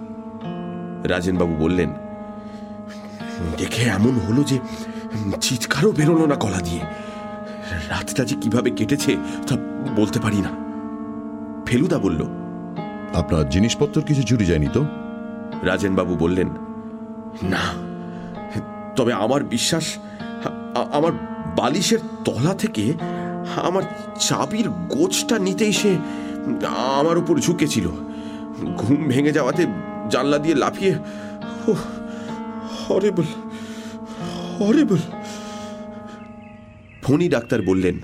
[1.08, 1.90] রাজেনবাবু বললেন
[3.58, 4.56] দেখে এমন হলো যে
[5.40, 6.82] চিৎকারও বেরোলো না গলা দিয়ে।
[7.88, 9.12] রাতটা যে কীভাবে কেটেছে
[9.48, 9.54] তা
[9.96, 10.52] বলতে পারি না।
[11.66, 12.22] ফেলুদা বলল
[13.14, 14.82] আপনার জিনিসপত্র কিছু চুরি যায়নি তো?
[15.62, 16.48] রাজেনবাবু বললেন
[17.42, 17.64] না
[18.96, 19.86] তবে আমার বিশ্বাস
[20.92, 21.12] আমার
[21.56, 22.84] বালিশের তলা থেকে
[23.62, 23.82] আমার
[24.20, 25.92] চাবির গোছটা নিতেই সে
[27.00, 27.86] আমার উপর ঝুঁকেছিল।
[28.76, 29.62] ঘুম ভেঙে যাওয়াতে
[30.10, 30.94] জানলা দিয়ে লাফিয়ে
[32.80, 33.28] হরেবল
[34.60, 34.98] হরেবল
[37.02, 37.96] ফণি ডাক্তার বললেন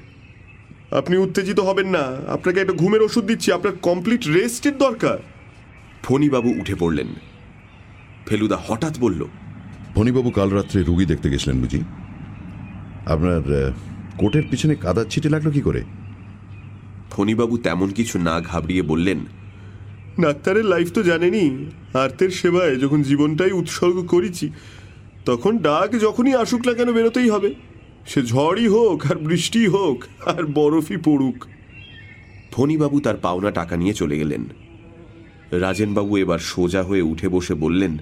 [0.90, 5.18] আপনি উত্তেজিত হবেন না আপনাকে একটা ঘুমের ওষুধ দিচ্ছি আপনার কমপ্লিট রেস্টের দরকার।
[6.02, 7.06] ফণিবাবু উঠে পড়লেন।
[8.26, 9.24] ফেলুদা হঠাৎ বলল
[9.94, 11.80] ফণিবাবু কাল রাত্রে রুগী দেখতে গেছিলেন বুঝি?
[13.06, 13.72] আপনার
[14.18, 15.82] কোটের পিছনে কাদার ছিটে লাগল কি করে?
[17.10, 19.18] ফণিবাবু তেমন কিছু না ঘাবড়িয়ে বললেন
[20.20, 24.50] ডাক্তারের লাইফ তো জানেনি। আর্তের সেবায় যখন জীবনটাই উৎসর্গ করেছি,
[25.26, 27.54] তখন ডাক যখনই আসুক না কেন বেরোতেই হবে।
[28.06, 31.46] সে ঝড়ই হোক, আর বৃষ্টি হোক, আর বরফই পড়ুক।
[32.52, 34.44] ফণিবাবু তার পাওনা টাকা নিয়ে চলে গেলেন।
[35.52, 37.98] রাজেনবাবু এবার সোজা হয়ে উঠে বসে বললেন,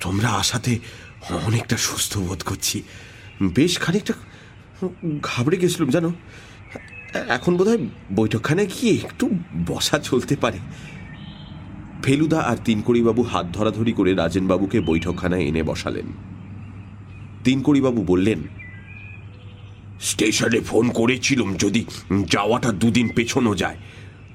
[0.00, 0.78] তোমরা আসাতে
[1.30, 2.82] অনেকটা সুস্থ বোধ করছি।
[3.42, 4.14] বেশ খানিকটা
[5.22, 6.12] ঘাবড়ে গেছিলাম, জানো?
[7.14, 7.78] এখন বোধহয়
[8.14, 9.30] বৈঠকখানে গিয়ে একটু
[9.66, 10.58] বসা চলতে পারে।
[12.02, 16.06] ফেলুদা আর তিনকড়িবাবু হাত ধরাধরি করে রাজেনবাবুকে বৈঠকখানায় এনে বসালেন।
[17.44, 18.42] তিনকড়িবাবু বললেন
[20.00, 21.84] স্টেশনে ফোন করেছিলাম যদি
[22.30, 23.76] যাওয়াটা দুদিন পেছনো যায়।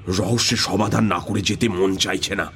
[0.07, 2.51] রহস্যের সমাধান না করে যেতে মন চাইছে না।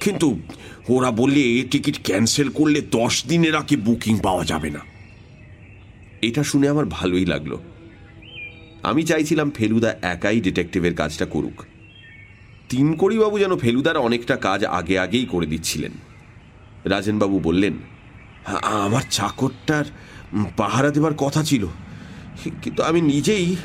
[0.00, 0.40] কিন্তু
[0.88, 4.80] ওরা বললে এ টিকিট ক্যান্সেল করলে দশ দিনের আগে বুকিং পাওয়া যাবে না।
[6.22, 7.56] এটা শুনে আমার ভালোই লাগল।
[8.84, 11.58] আমি চাইছিলাম ফেলুদা একাই ডিটেকটিভের কাজটা করুক।
[12.68, 15.92] তিনকড়িবাবু যেন ফেলুদার অনেকটা কাজ আগে আগেই করে দিচ্ছিলেন।
[16.84, 17.74] রাজেনবাবু বললেন
[18.84, 19.84] আমার চাকরটার
[20.56, 21.64] পাহারা দেবার কথা ছিল।
[22.62, 23.56] কিন্তু আমি নিজেই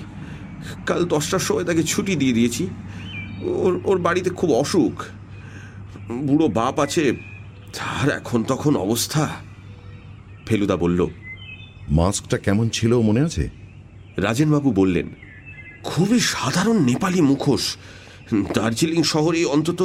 [0.85, 2.63] কাল দশটার সময় তাকে ছুটি দিয়ে দিয়েছি।
[3.63, 4.95] ওর ওর বাড়িতে খুব অসুখ।
[6.27, 7.05] বুড়ো বাপ আছে,
[7.77, 9.23] তার এখন তখন অবস্থা?
[10.45, 11.01] ফেলুদা বলল,
[11.89, 13.58] মাস্কটা কেমন ছিল মনে আছে?
[14.21, 15.07] রাজেনবাবু বললেন,
[15.83, 17.77] খুবই সাধারণ নেপালি মুখোশ।
[18.53, 19.81] দার্জিলিং শহরে অন্তত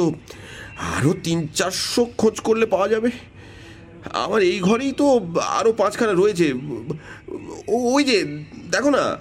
[0.97, 3.11] আরও তিন চারশো খোঁজ করলে পাওয়া যাবে।
[4.13, 5.05] আমার এই ঘরেই তো
[5.41, 6.53] আরও পাঁচখানা রয়েছে।
[7.67, 8.17] ওই যে,
[8.71, 9.17] দেখো না।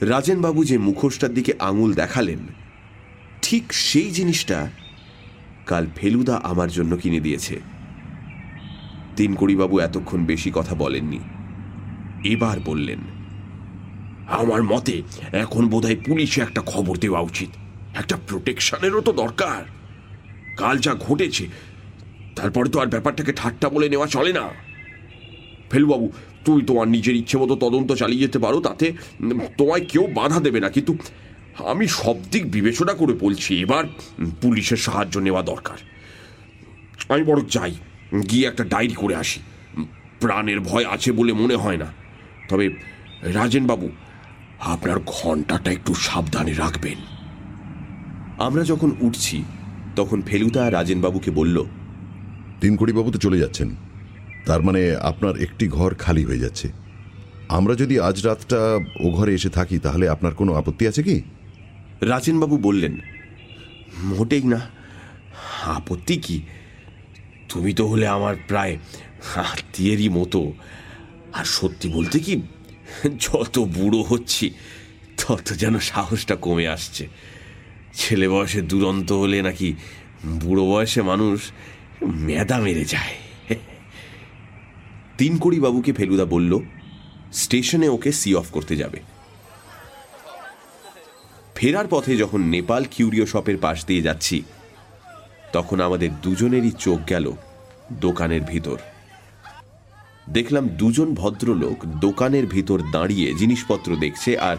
[0.00, 2.38] রাজেনবাবু যে মুখোশটার দিকে আঙুল দেখালেন,
[3.42, 4.70] ঠিক সেই জিনিসটা
[5.66, 7.60] কাল ফেলুদা আমার জন্য কিনে দিয়েছে।
[9.16, 11.20] তিনকড়িবাবু এতক্ষণ বেশি কথা বলেননি।
[12.24, 12.98] এবার বললেন
[14.40, 14.96] আমার মতে,
[15.44, 17.50] এখন বোধহয় পুলিশে একটা খবর দেওয়া উচিত।
[18.00, 19.60] একটা প্রোটেকশনেরও তো দরকার।
[20.60, 21.44] কাল যা ঘটেছে,
[22.36, 24.44] তারপরে তো আর ব্যাপারটাকে ঠাট্টা বলে নেওয়া চলে না।
[25.70, 26.06] ফেলুবাবু,
[26.44, 28.86] তুই তোমার নিজের ইচ্ছে মতো তদন্ত চালিয়ে যেতে পারো, তাতে
[29.58, 30.92] তোমায় কেউ বাধা দেবে না। কিন্তু
[31.72, 33.84] আমি সব দিক বিবেচনা করে বলছি, এবার
[34.42, 35.78] পুলিশের সাহায্য নেওয়া দরকার।
[37.08, 37.74] আমি বড় যাই,
[38.30, 39.40] গিয়ে একটা ডায়েরি করে আসি।
[40.20, 41.88] প্রাণের ভয় আছে বলে মনে হয় না।
[42.48, 42.66] তবে
[43.38, 43.88] রাজেনবাবু
[44.62, 46.96] আপনার ঘন্টাটা একটু সাবধানে রাখবেন।
[48.38, 49.44] আমরা যখন উঠছি
[49.96, 51.64] তখন ফেলুদা রাজেনবাবুকে বলল
[52.60, 53.76] তিন বাবু তো চলে যাচ্ছেন।
[54.46, 56.72] তার মানে আপনার একটি ঘর খালি হয়ে যাচ্ছে।
[57.48, 61.22] আমরা যদি আজ রাতটা ও ঘরে এসে থাকি তাহলে আপনার কোনো আপত্তি আছে কি?
[62.00, 63.00] রাজেনবাবু বললেন
[64.02, 64.60] মোটেই না।
[65.64, 66.42] আপত্তি কি?
[67.48, 68.78] তুমি তো হলে আমার প্রায়
[69.36, 70.52] আত্মীয়েরই মতো।
[71.32, 72.42] আর সত্যি বলতে কি
[73.20, 74.50] যত বুড়ো হচ্ছি,
[75.18, 77.08] তত যেন সাহসটা কমে আসছে।
[77.94, 79.74] ছেলে বয়সে দুরন্ত হলে নাকি
[80.26, 81.50] বুড়ো বয়সে মানুষ
[82.02, 83.14] মেদা মেরে যায়।
[85.18, 86.58] তিন বাবুকে ফেলুদা বলল,
[87.32, 89.00] স্টেশনে ওকে সি অফ করতে যাবে।
[91.54, 94.42] ফেরার পথে যখন নেপাল কিউরিও শপের পাশ দিয়ে যাচ্ছি,
[95.52, 97.32] তখন আমাদের দুজনেরই চোখ গেল
[97.92, 98.78] দোকানের ভিতর।
[100.28, 104.56] দেখলাম দুজন ভদ্রলোক দোকানের ভিতর দাঁড়িয়ে জিনিসপত্র দেখছে আর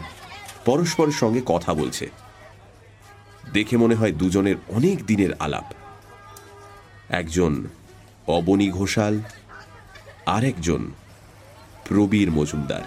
[0.64, 2.08] পরস্পরের সঙ্গে কথা বলছে।
[3.52, 5.64] দেখে মনে হয় দুজনের অনেক দিনের আলাপ।
[7.08, 7.66] একজন
[8.26, 9.20] অবনী ঘোষাল,
[10.26, 10.90] আরেকজন
[11.88, 12.82] প্রবীর মজুমদার।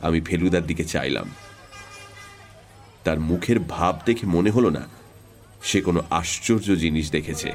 [0.00, 1.30] আমি ফেলুদার দিকে চাইলাম।
[3.04, 4.86] তার মুখের ভাব দেখে মনে হলো না,
[5.62, 7.52] সে কোনো আশ্চর্য জিনিস দেখেছে।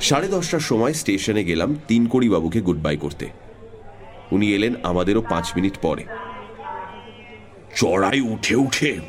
[0.00, 3.28] সাড়ে দশটার সময় স্টেশনে গেলাম তিন বাবুকে গুড বাই করতে।
[4.32, 6.04] উনি এলেন আমাদেরও পাঁচ মিনিট পরে।
[7.76, 9.00] চড়াই উঠে উঠে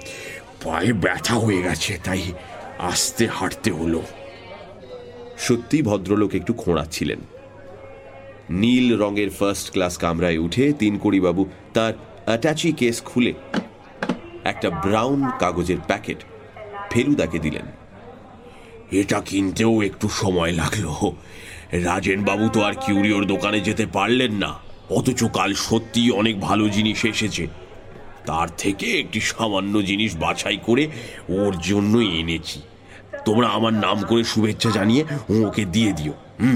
[0.64, 2.22] পায়ে ব্যথা হয়ে গেছে, তাই
[2.80, 4.02] আস্তে হাঁটতে হলো।
[5.38, 7.20] সত্যি ভদ্রলোক একটু খোঁড়াচ্ছিলেন।
[8.50, 11.94] নীল রঙের ফার্স্ট ক্লাস কামরায় উঠে তিন বাবু তার
[12.26, 13.34] অ্যাটাচি কেস খুলে
[14.44, 16.18] একটা ব্রাউন কাগজের প্যাকেট
[16.92, 17.81] ফেলুদাকে দিলেন।
[18.92, 21.12] এটা কিনতেও একটু সময় লাগল।
[21.72, 24.54] রাজেন বাবু তো আর কিউরিওর দোকানে যেতে পারলেন না।
[24.90, 27.48] অথচ কাল সত্যি অনেক ভালো জিনিস এসেছে।
[28.26, 30.88] তার থেকে একটি সামান্য জিনিস বাছাই করে
[31.30, 32.62] ওর জন্য এনেছি।
[33.26, 35.06] তোমরা আমার নাম করে শুভেচ্ছা জানিয়ে
[35.48, 36.56] ওকে দিয়ে দিও হুম?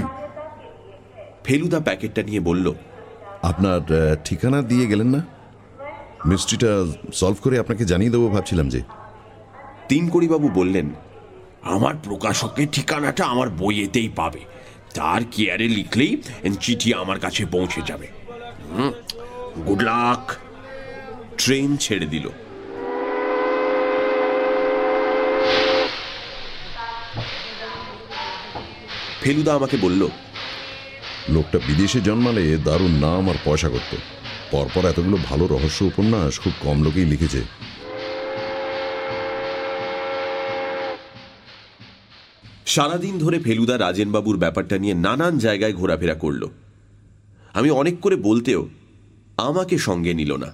[1.44, 2.72] ফেলুদা প্যাকেটটা নিয়ে বলল
[3.42, 3.80] আপনার
[4.24, 5.26] ঠিকানা দিয়ে গেলেন না?
[6.26, 8.82] মিস্ট্রিটা সলভ করে আপনাকে জানিয়ে দেবো ভাবছিলাম যে।
[9.88, 10.90] তিন বাবু বললেন
[11.74, 14.42] আমার প্রকাশকের ঠিকানাটা আমার বইয়েতেই পাবে।
[14.96, 16.12] তার কেয়ারে লিখলেই
[16.64, 18.06] চিঠি আমার কাছে পৌঁছে যাবে।
[19.66, 20.22] গুড লাক
[21.40, 22.26] ট্রেন ছেড়ে দিল।
[29.22, 30.02] ফেলুদা আমাকে বলল,
[31.34, 33.92] লোকটা বিদেশে জন্মালে দারুণ নাম আর পয়সা করত।
[34.52, 37.40] পরপর এতগুলো ভালো রহস্য উপন্যাস খুব কম লোকেই লিখেছে।
[42.66, 46.48] সারাদিন ধরে ফেলুদা রাজেনবাবুর ব্যাপারটা নিয়ে নানান জায়গায় ঘোরাফেরা করল।
[47.54, 48.68] আমি অনেক করে বলতেও
[49.36, 50.52] আমাকে সঙ্গে নিল না।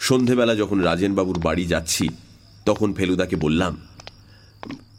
[0.00, 2.08] সন্ধেবেলা যখন রাজেনবাবুর বাড়ি যাচ্ছি,
[2.66, 3.76] তখন ফেলুদাকে বললাম,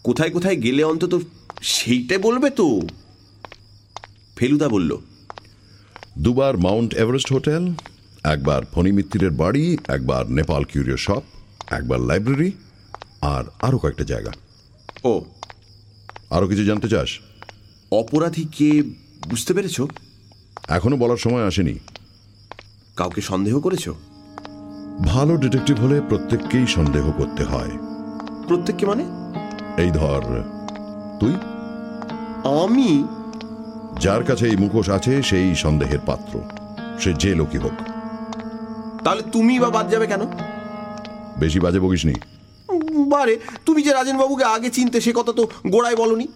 [0.03, 1.19] কোথায় কোথায় গেলে অন্তত
[1.61, 2.81] সেইটা বলবে তো?
[4.35, 4.97] ফেলুদা বলল,
[6.17, 7.73] দুবার মাউন্ট এভারেস্ট হোটেল,
[8.23, 11.23] একবার ফণি মিত্তিরের বাড়ি, একবার নেপাল কিউরিও শপ,
[11.69, 12.51] একবার লাইব্রেরি,
[13.21, 14.31] আর আরও কয়েকটা জায়গা।
[15.03, 15.21] ও।
[16.29, 17.19] আরও কিছু জানতে চাস?
[17.91, 18.81] অপরাধী কে
[19.29, 19.81] বুঝতে পেরেছ?
[20.67, 21.79] এখনও বলার সময় আসেনি।
[22.95, 23.89] কাউকে সন্দেহ করেছ?
[25.05, 27.69] ভালো ডিটেকটিভ হলে প্রত্যেককেই সন্দেহ করতে হয়।
[28.47, 29.05] প্রত্যেককে মানে?
[29.77, 30.43] এই ধর
[31.19, 31.33] তুই?
[32.63, 33.07] আমি?
[33.99, 36.41] যার কাছে এই মুখোশ আছে সেই সন্দেহের পাত্র।
[36.99, 37.71] সে যে লোকই হোক।
[39.03, 40.21] তাহলে তুমি বা বাদ যাবে কেন?
[41.39, 42.13] বেশি বাজে বকিসনি।
[43.09, 46.27] বারে তুমি যে রাজেনবাবুকে আগে চিনতে সে কথা তো গোড়ায় বলনি।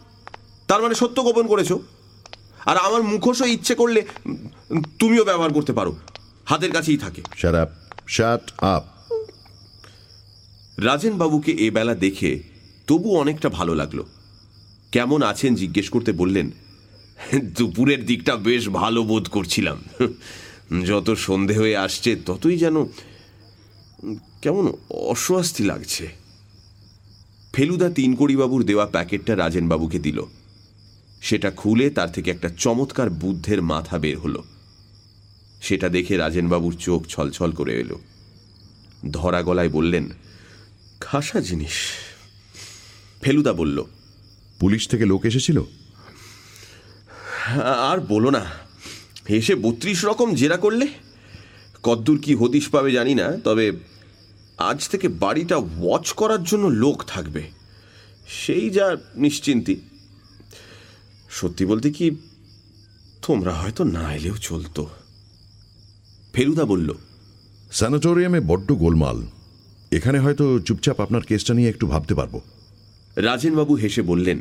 [0.68, 1.72] তার মানে সত্য গোপন করেছ।
[2.66, 4.06] আর আমার মুখোশও ইচ্ছে করলে
[5.00, 5.96] তুমিও ব্যবহার করতে পারো।
[6.46, 7.22] হাতের কাছেই থাকে।
[10.78, 12.44] রাজেনবাবুকে এ বেলা দেখে
[12.88, 14.04] তবু অনেকটা ভালো লাগল।
[14.92, 16.52] কেমন আছেন জিজ্ঞেস করতে বললেন
[17.58, 19.84] দুপুরের দিকটা বেশ ভালো বোধ করছিলাম।
[20.84, 22.86] যত সন্ধে হয়ে আসছে ততই যেন
[24.42, 26.23] কেমন অস্বস্তি লাগছে।
[27.54, 30.24] ফেলুদা তিনকড়িবাবুর দেওয়া প্যাকেটটা রাজেনবাবুকে দিল।
[31.22, 34.44] সেটা খুলে তার থেকে একটা চমৎকার বুদ্ধের মাথা বের হলো।
[35.62, 38.00] সেটা দেখে রাজেনবাবুর চোখ ছলছল করে এলো।
[39.12, 40.10] ধরা গলায় বললেন
[41.00, 41.76] খাসা জিনিস।
[43.22, 43.84] ফেলুদা বলল
[44.60, 45.62] পুলিশ থেকে লোক এসেছিল?
[47.92, 48.46] আর বলো না
[49.30, 50.88] এসে বত্রিশ রকম জেরা করলে?
[51.84, 53.72] কদ্দূর কি হদিশ পাবে জানি না তবে
[54.58, 57.44] আজ থেকে বাড়িটা ওয়াচ করার জন্য লোক থাকবে।
[58.28, 59.76] সেই যা নিশ্চিন্তি।
[61.30, 62.12] সত্যি বলতে কি
[63.28, 64.90] তোমরা হয়তো না এলেও চলতো।
[66.34, 66.94] ফেলুদা বলল
[67.72, 69.28] স্যানাটোরিয়ামে বড্ড গোলমাল।
[69.92, 72.42] এখানে হয়তো চুপচাপ আপনার কেসটা নিয়ে একটু ভাবতে পারব।
[73.16, 74.40] রাজেনবাবু হেসে বললেন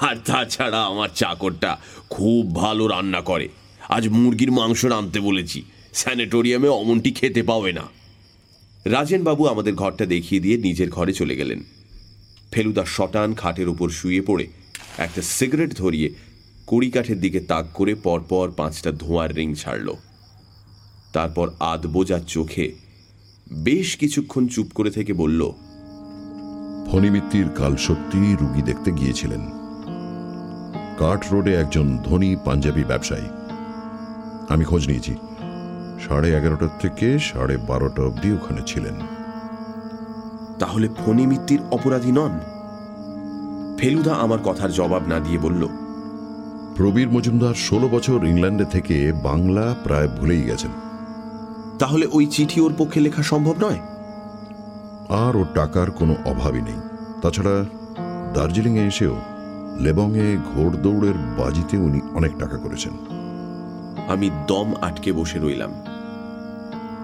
[0.00, 1.78] আর তাছাড়া আমার চাকরটা
[2.10, 3.48] খুব ভালো রান্না করে।
[3.88, 5.62] আজ মুরগির মাংস রাঁধতে বলেছি।
[5.92, 8.01] স্যানিটোরিয়ামে অমনটি খেতে পাবে না।
[8.84, 11.62] রাজেনবাবু আমাদের ঘরটা দেখিয়ে দিয়ে নিজের ঘরে চলে গেলেন।
[12.52, 14.46] ফেলুদা শটান খাটের উপর শুয়ে পড়ে,
[14.98, 16.14] একটা সিগারেট ধরিয়ে
[16.66, 19.94] কড়িকাঠের দিকে তাক করে পরপর পাঁচটা ধোঁয়ার রিং ছাড়ল।
[21.12, 22.72] তারপর আধ বোজার চোখে
[23.52, 25.52] বেশ কিছুক্ষণ চুপ করে থেকে বলল,
[26.90, 29.40] ফণিমিত্তির কাল সত্যি রুগী দেখতে গিয়েছিলেন।
[30.98, 33.28] কাঠ রোডে একজন ধনী পাঞ্জাবি ব্যবসায়ী।
[34.48, 35.14] আমি খোঁজ নিয়েছি।
[36.08, 38.94] সাড়ে এগারোটার থেকে সাড়ে বারোটা অবধি ওখানে ছিলেন।
[40.58, 42.38] তাহলে ফণি মিত্তির অপরাধী নন?
[43.78, 45.68] ফেলুদা আমার কথার জবাব না দিয়ে বলল
[46.76, 50.70] প্রবীর মজুমদার ষোলো বছর ইংল্যান্ডে থেকে বাংলা প্রায় ভুলেই গেছেন।
[51.78, 53.80] তাহলে ওই চিঠি ওর পক্ষে লেখা সম্ভব নয়?
[55.08, 56.80] আর ওর টাকার কোনো অভাবই নেই।
[57.22, 57.64] তাছাড়া
[58.34, 59.16] দার্জিলিংয়ে এসেও
[59.80, 62.92] লেবংয়ে ঘোড়দৌড়ের বাজিতে উনি অনেক টাকা করেছেন।
[64.08, 65.72] আমি দম আটকে বসে রইলাম।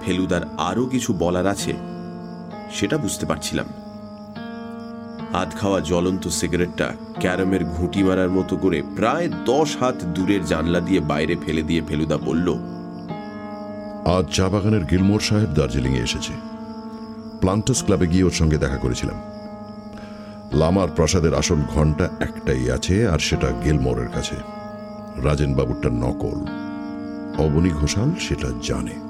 [0.09, 1.73] ফেলুদার আরও কিছু বলার আছে,
[2.73, 3.69] সেটা বুঝতে পারছিলাম।
[5.33, 6.87] আধ খাওয়া জ্বলন্ত সিগারেটটা
[7.21, 12.17] ক্যারামের ঘুঁটি মারার মতো করে প্রায় দশ হাত দূরের জানলা দিয়ে বাইরে ফেলে দিয়ে ফেলুদা
[12.17, 12.49] বলল,
[14.17, 16.35] আজ চা বাগানের গিলমোর সাহেব দার্জিলিংয়ে এসেছে।
[17.41, 19.19] প্লান্টাস ক্লাবে গিয়ে ওর সঙ্গে দেখা করেছিলাম।
[20.53, 24.37] লামার প্রাসাদের আসল ঘণ্টা একটাই আছে, আর সেটা গিলমোরের কাছে।
[25.23, 26.39] রাজেন বাবুরটা নকল।
[27.45, 29.08] অবনী ঘোষাল সেটা জানে।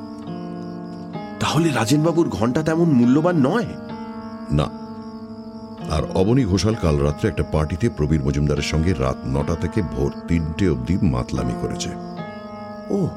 [1.41, 3.66] তাহলে রাজেনবাবুর ঘণ্টা তেমন মূল্যবান নয়?
[4.51, 4.66] না।
[5.91, 10.68] আর অবনী ঘোষাল কাল রাত্রে একটা পার্টিতে প্রবীর মজুমদারের সঙ্গে রাত নটা থেকে ভোর তিনটে
[10.68, 11.91] অবধি মাতলামি করেছে।
[12.91, 13.09] ও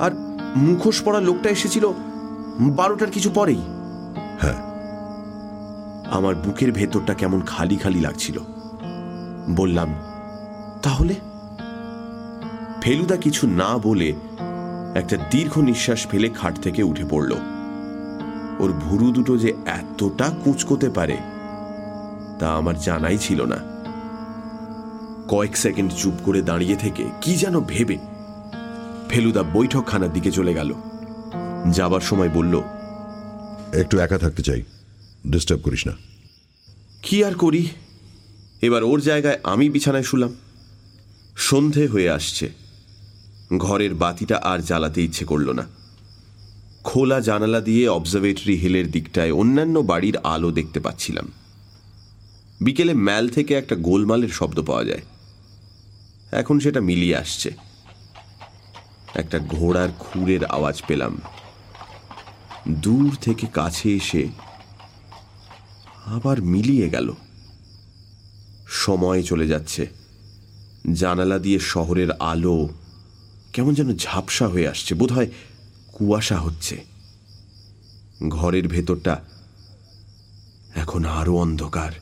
[0.00, 0.10] আর
[0.56, 1.86] মুখোশ পড়া লোকটা এসেছিল
[2.60, 3.62] বারোটার কিছু পরেই?
[4.40, 4.66] হ্যাঁ।
[6.10, 8.38] আমার বুকের ভেতরটা কেমন খালি খালি লাগছিল।
[9.50, 9.94] বললাম
[10.82, 11.14] তাহলে?
[12.80, 14.14] ফেলুদা কিছু না বলে
[14.94, 17.32] একটা দীর্ঘ নিঃশ্বাস ফেলে খাট থেকে উঠে পড়ল।
[18.58, 21.16] ওর ভুরু দুটো যে এতটা কুঁচকোতে পারে
[22.38, 23.58] তা আমার জানাই ছিল না।
[25.28, 27.98] কয়েক সেকেন্ড চুপ করে দাঁড়িয়ে থেকে কি যেন ভেবে
[29.08, 30.74] ফেলুদা বৈঠকখানার দিকে চলে গেল।
[31.72, 32.62] যাবার সময় বলল
[33.74, 34.62] একটু একা থাকতে চাই
[35.26, 35.92] ডিস্টার্ব করিস না।
[37.02, 37.68] কি আর করি?
[38.62, 40.34] এবার ওর জায়গায় আমি বিছানায় শুলাম।
[41.36, 42.65] সন্ধে হয়ে আসছে।
[43.58, 45.66] ঘরের বাতিটা আর জ্বালাতে ইচ্ছে করল না।
[46.84, 51.32] খোলা জানালা দিয়ে অবজারভেটরি হিলের দিকটায় অন্যান্য বাড়ির আলো দেখতে পাচ্ছিলাম।
[52.60, 55.02] বিকেলে ম্যাল থেকে একটা গোলমালের শব্দ পাওয়া যায়।
[56.32, 57.50] এখন সেটা মিলিয়ে আসছে।
[59.14, 61.20] একটা ঘোড়ার খুরের আওয়াজ পেলাম।
[62.68, 64.28] দূর থেকে কাছে এসে
[66.06, 67.14] আবার মিলিয়ে গেল।
[68.68, 69.86] সময় চলে যাচ্ছে।
[70.92, 72.68] জানালা দিয়ে শহরের আলো
[73.56, 75.26] কেমন যেন ঝাপসা হয়ে আসছে, বোধহয়
[75.92, 76.84] কুয়াশা হচ্ছে।
[78.28, 79.24] ঘরের ভেতরটা
[80.74, 81.92] এখন আরও অন্ধকার।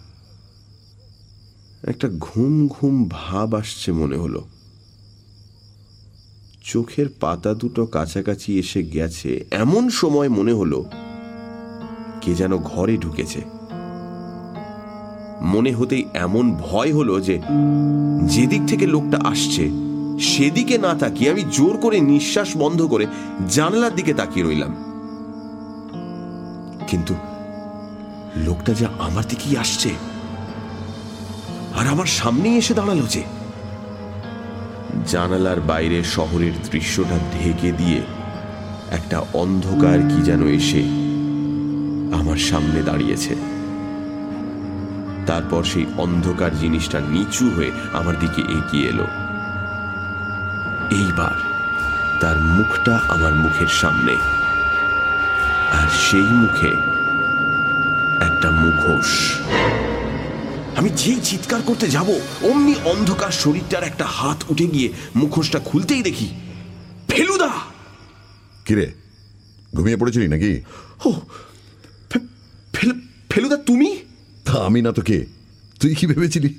[1.88, 4.48] একটা ঘুম ঘুম ভাব আসছে মনে হলো।
[6.64, 10.84] চোখের পাতা দুটো কাছাকাছি এসে গেছে, এমন সময় মনে হলো
[12.20, 13.40] কে যেন ঘরে ঢুকেছে।
[15.42, 17.40] মনে হতেই এমন ভয় হলো যে
[18.26, 19.83] যেদিক থেকে লোকটা আসছে
[20.18, 23.06] সেদিকে না তাকিয়ে আমি জোর করে নিঃশ্বাস বন্ধ করে
[23.48, 24.76] জানলার দিকে তাকিয়ে রইলাম।
[26.88, 27.14] কিন্তু
[28.36, 29.90] লোকটা যে আমার দিকেই আসছে
[31.74, 33.22] আর আমার সামনেই এসে দাঁড়াল যে,
[35.06, 38.00] জানালার বাইরে শহরের দৃশ্যটা ঢেকে দিয়ে
[38.90, 40.82] একটা অন্ধকার কি যেন এসে
[42.14, 43.34] আমার সামনে দাঁড়িয়েছে।
[45.26, 49.06] তারপর সেই অন্ধকার জিনিসটা নিচু হয়ে আমার দিকে এগিয়ে এলো।
[50.90, 51.34] এইবার
[52.20, 54.12] তার মুখটা আমার মুখের সামনে।
[55.72, 56.68] আর সেই মুখে
[58.24, 59.32] একটা মুখোশ।
[60.76, 66.28] আমি যেই চিৎকার করতে যাব অমনি অন্ধকার শরীরটার একটা হাত উঠে গিয়ে মুখোশটা খুলতেই দেখি
[67.08, 67.50] ফেলুদা!
[68.64, 68.92] কিরে
[69.76, 70.60] ঘুমিয়ে পড়েছিলি নাকি?
[71.04, 71.12] ও
[73.30, 73.98] ফেলুদা তুমি?
[74.44, 75.26] তা আমি না তো কে?
[75.80, 76.58] তুই কি ভেবেছিলি?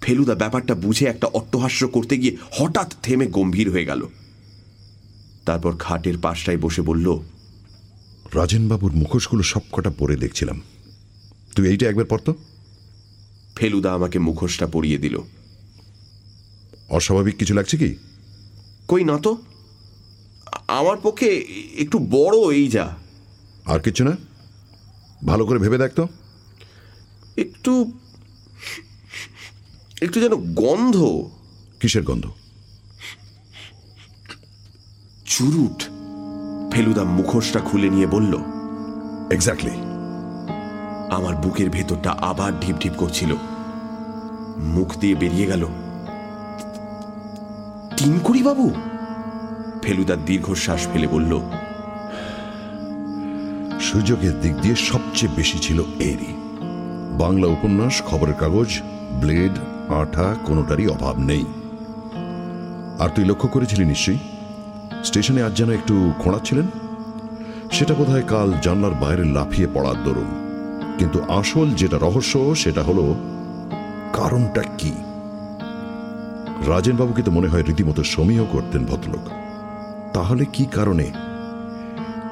[0.00, 4.06] ফেলুদা ব্যাপারটা বুঝে একটা অট্টহাস্য করতে গিয়ে হঠাৎ থেমে গম্ভীর হয়ে গেল।
[5.46, 7.20] তারপর খাটের পাশটায় বসে বলল
[8.34, 10.60] রাজেনবাবুর মুখোশগুলো সবকটা পরে দেখছিলাম।
[11.56, 12.34] তুই এইটা একবার পড়তো
[13.56, 15.18] ফেলুদা আমাকে মুখোশটা পরিয়ে দিল।
[16.88, 17.94] অস্বাভাবিক কিছু লাগছে কি?
[18.88, 19.36] কই না তো।
[20.68, 21.26] আমার পক্ষে
[21.78, 22.96] একটু বড় এই যা।
[23.66, 24.16] আর কিছু না?
[25.26, 26.08] ভালো করে ভেবে দেখতো
[27.36, 27.92] একটু
[30.00, 30.96] একটু যেন গন্ধ।
[31.80, 32.26] কিসের গন্ধ?
[35.26, 35.82] চুরুট।
[36.74, 38.38] ফেলুদা মুখোশটা খুলে নিয়ে বলল
[39.30, 39.70] এক্স্যাক্টলি
[41.10, 43.34] আমার বুকের ভেতরটা আবার ঢিপ ঢিপ করছিল।
[44.58, 45.66] মুখ দিয়ে বেরিয়ে গেল।
[47.96, 48.74] টিনকুড়ি বাবু?
[49.82, 51.40] ফেলুদা দীর্ঘশ্বাস ফেলে বলল
[53.80, 56.32] সুযোগের দিক দিয়ে সবচেয়ে বেশি ছিল এরই।
[57.18, 58.68] বাংলা উপন্যাস খবরের কাগজ
[59.20, 59.52] ব্লেড
[59.90, 61.44] আঠা কোনোটারই অভাব নেই।
[62.98, 64.18] আর তুই লক্ষ্য করেছিলি নিশ্চয়ই?
[65.04, 66.66] স্টেশনে আজ যেন একটু খোঁড়াচ্ছিলেন?
[67.72, 70.30] সেটা বোধহয় কাল জানলার বাইরে লাফিয়ে পড়ার দরুন।
[70.98, 73.14] কিন্তু আসল যেটা রহস্য, সেটা হলো,
[74.12, 74.92] কারণটা কি?
[76.66, 79.30] রাজেনবাবুকে তো মনে হয় রীতিমতো সমীহ করতেন ভদ্রলোক।
[80.14, 81.10] তাহলে কি কারণে?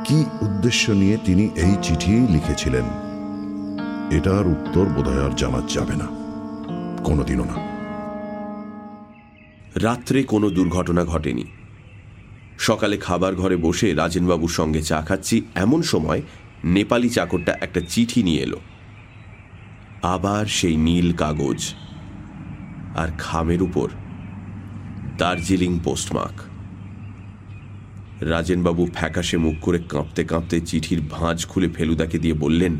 [0.05, 2.85] কি উদ্দেশ্য নিয়ে তিনি এই চিঠি লিখেছিলেন?
[4.11, 6.18] এটার উত্তর বোধহয় আর জানা যাবে না।
[7.09, 7.57] কোনোদিনও না।
[9.81, 11.45] রাত্রে কোনো দুর্ঘটনা ঘটেনি।
[12.59, 16.21] সকালে খাবার ঘরে বসে রাজেনবাবুর সঙ্গে চা খাচ্ছি। এমন সময়
[16.65, 18.61] নেপালি চাকরটা একটা চিঠি নিয়ে এলো।
[20.03, 21.61] আবার সেই নীল কাগজ
[22.97, 23.89] আর খামের উপর
[25.19, 26.39] দার্জিলিং পোস্টমার্ক।
[28.33, 32.75] রাজেনবাবু ফ্যাকাশে মুখ করে কাঁপতে কাঁপতে চিঠির ভাঁজ খুলে ফেলুদাকে দিয়ে বললেন,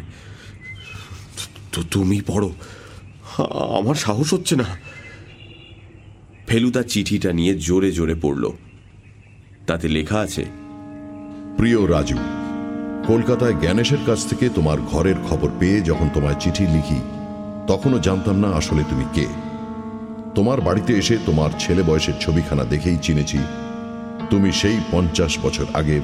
[1.73, 2.51] তো তুমি পড়ো।
[3.79, 4.65] আমার সাহস হচ্ছে না।
[6.47, 8.51] ফেলুদা চিঠিটা নিয়ে জোরে জোরে পড়ল।
[9.67, 10.45] তাতে লেখা আছে,
[11.57, 12.17] প্রিয় রাজু,
[13.07, 17.01] কলকাতায় জ্ঞানেশের কাছ থেকে তোমার ঘরের খবর পেয়ে যখন তোমায় চিঠি লিখি,
[17.67, 19.27] তখনও জানতাম না আসলে তুমি কে।
[20.35, 23.39] তোমার বাড়িতে এসে তোমার ছেলে বয়সের ছবিখানা দেখেই চিনেছি।
[24.31, 26.01] তুমি সেই পঞ্চাশ বছর আগের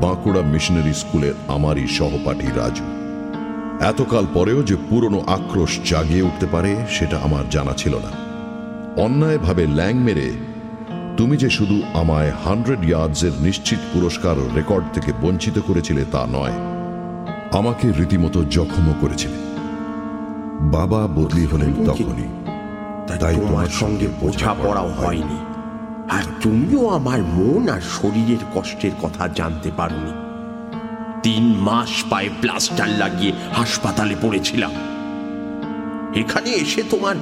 [0.00, 2.97] বাঁকুড়া মিশনারি স্কুলের আমারই সহপাঠী রাজু।
[3.80, 8.10] এতকাল পরেও যে পুরনো আক্রোশ জাগিয়ে উঠতে পারে সেটা আমার জানা ছিল না।
[9.02, 10.32] অন্যায়ভাবে ল্যাং মেরে
[11.16, 16.52] তুমি যে শুধু আমায় হান্ড্রেড ইয়ার্ডসের নিশ্চিত পুরস্কার রেকর্ড থেকে বঞ্চিত করেছিলে তা নয়
[17.52, 19.36] আমাকে রীতিমতো জখমও করেছিলে।
[20.60, 22.28] বাবা বদলি হলেন তখনই।
[23.20, 25.38] তাই তোমার সঙ্গে বোঝাপড়াও হয়নি।
[26.10, 30.27] আর তুমিও আমার মন আর শরীরের কষ্টের কথা জানতে পারোনি।
[31.22, 34.70] তিন মাস পায়ে প্লাস্টার লাগিয়ে হাসপাতালে পড়েছিলাম।
[36.14, 37.14] এখানে এসে তোমার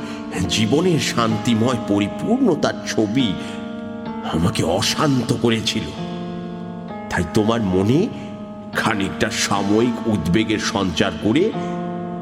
[0.48, 3.32] জীবনের শান্তিময় পরিপূর্ণতার ছবি
[4.32, 5.82] আমাকে অশান্ত করেছিল।
[7.10, 8.08] তাই তোমার মনে
[8.72, 11.52] খানিকটা সাময়িক উদ্বেগের সঞ্চার করে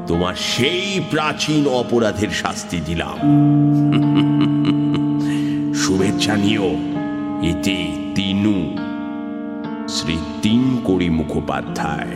[0.07, 3.11] তোমার সেই প্রাচীন অপরাধের শাস্তি দিলাম।
[5.75, 6.75] শুভেচ্ছা নিও,
[7.41, 8.84] এতে তিনু।
[9.89, 12.07] শ্রী তিন কড়ি মুখোপাধ্যায়।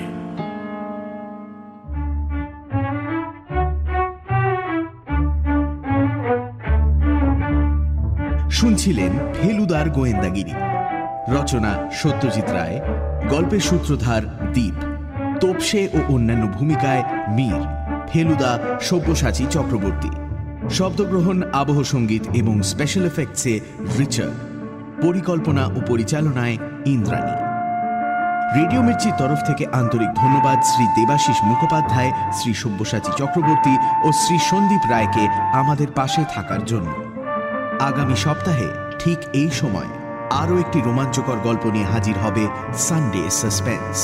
[8.51, 9.11] শুনছিলেন
[9.41, 10.53] ফেলুদার গোয়েন্দাগিরি।
[11.27, 12.81] রচনা সত্যজিৎ রায়,
[13.29, 14.73] গল্পের সূত্রধার দ্বীপ
[15.39, 17.61] তোপসে ও অন্যান্য ভূমিকায় মীর,
[18.07, 20.09] ফেলুদা সব্যসাচী চক্রবর্তী।
[20.69, 23.59] শব্দগ্রহণ, আবহ সংগীত এবং স্পেশাল এফেক্টসে
[23.99, 24.33] রিচার্ড।
[25.01, 27.48] পরিকল্পনা ও পরিচালনায় ইন্দ্রাণী।
[28.57, 33.73] রেডিও মির্চির তরফ থেকে আন্তরিক ধন্যবাদ শ্রী দেবাশিস মুখোপাধ্যায়, শ্রী সব্যসাচী চক্রবর্তী
[34.03, 35.23] ও শ্রী সন্দীপ রায়কে
[35.53, 36.89] আমাদের পাশে থাকার জন্য।
[37.89, 38.69] আগামী সপ্তাহে
[38.99, 39.89] ঠিক এই সময়
[40.41, 42.43] আরও একটি রোমাঞ্চকর গল্প নিয়ে হাজির হবে
[42.77, 43.95] সানডে সাসপেন্স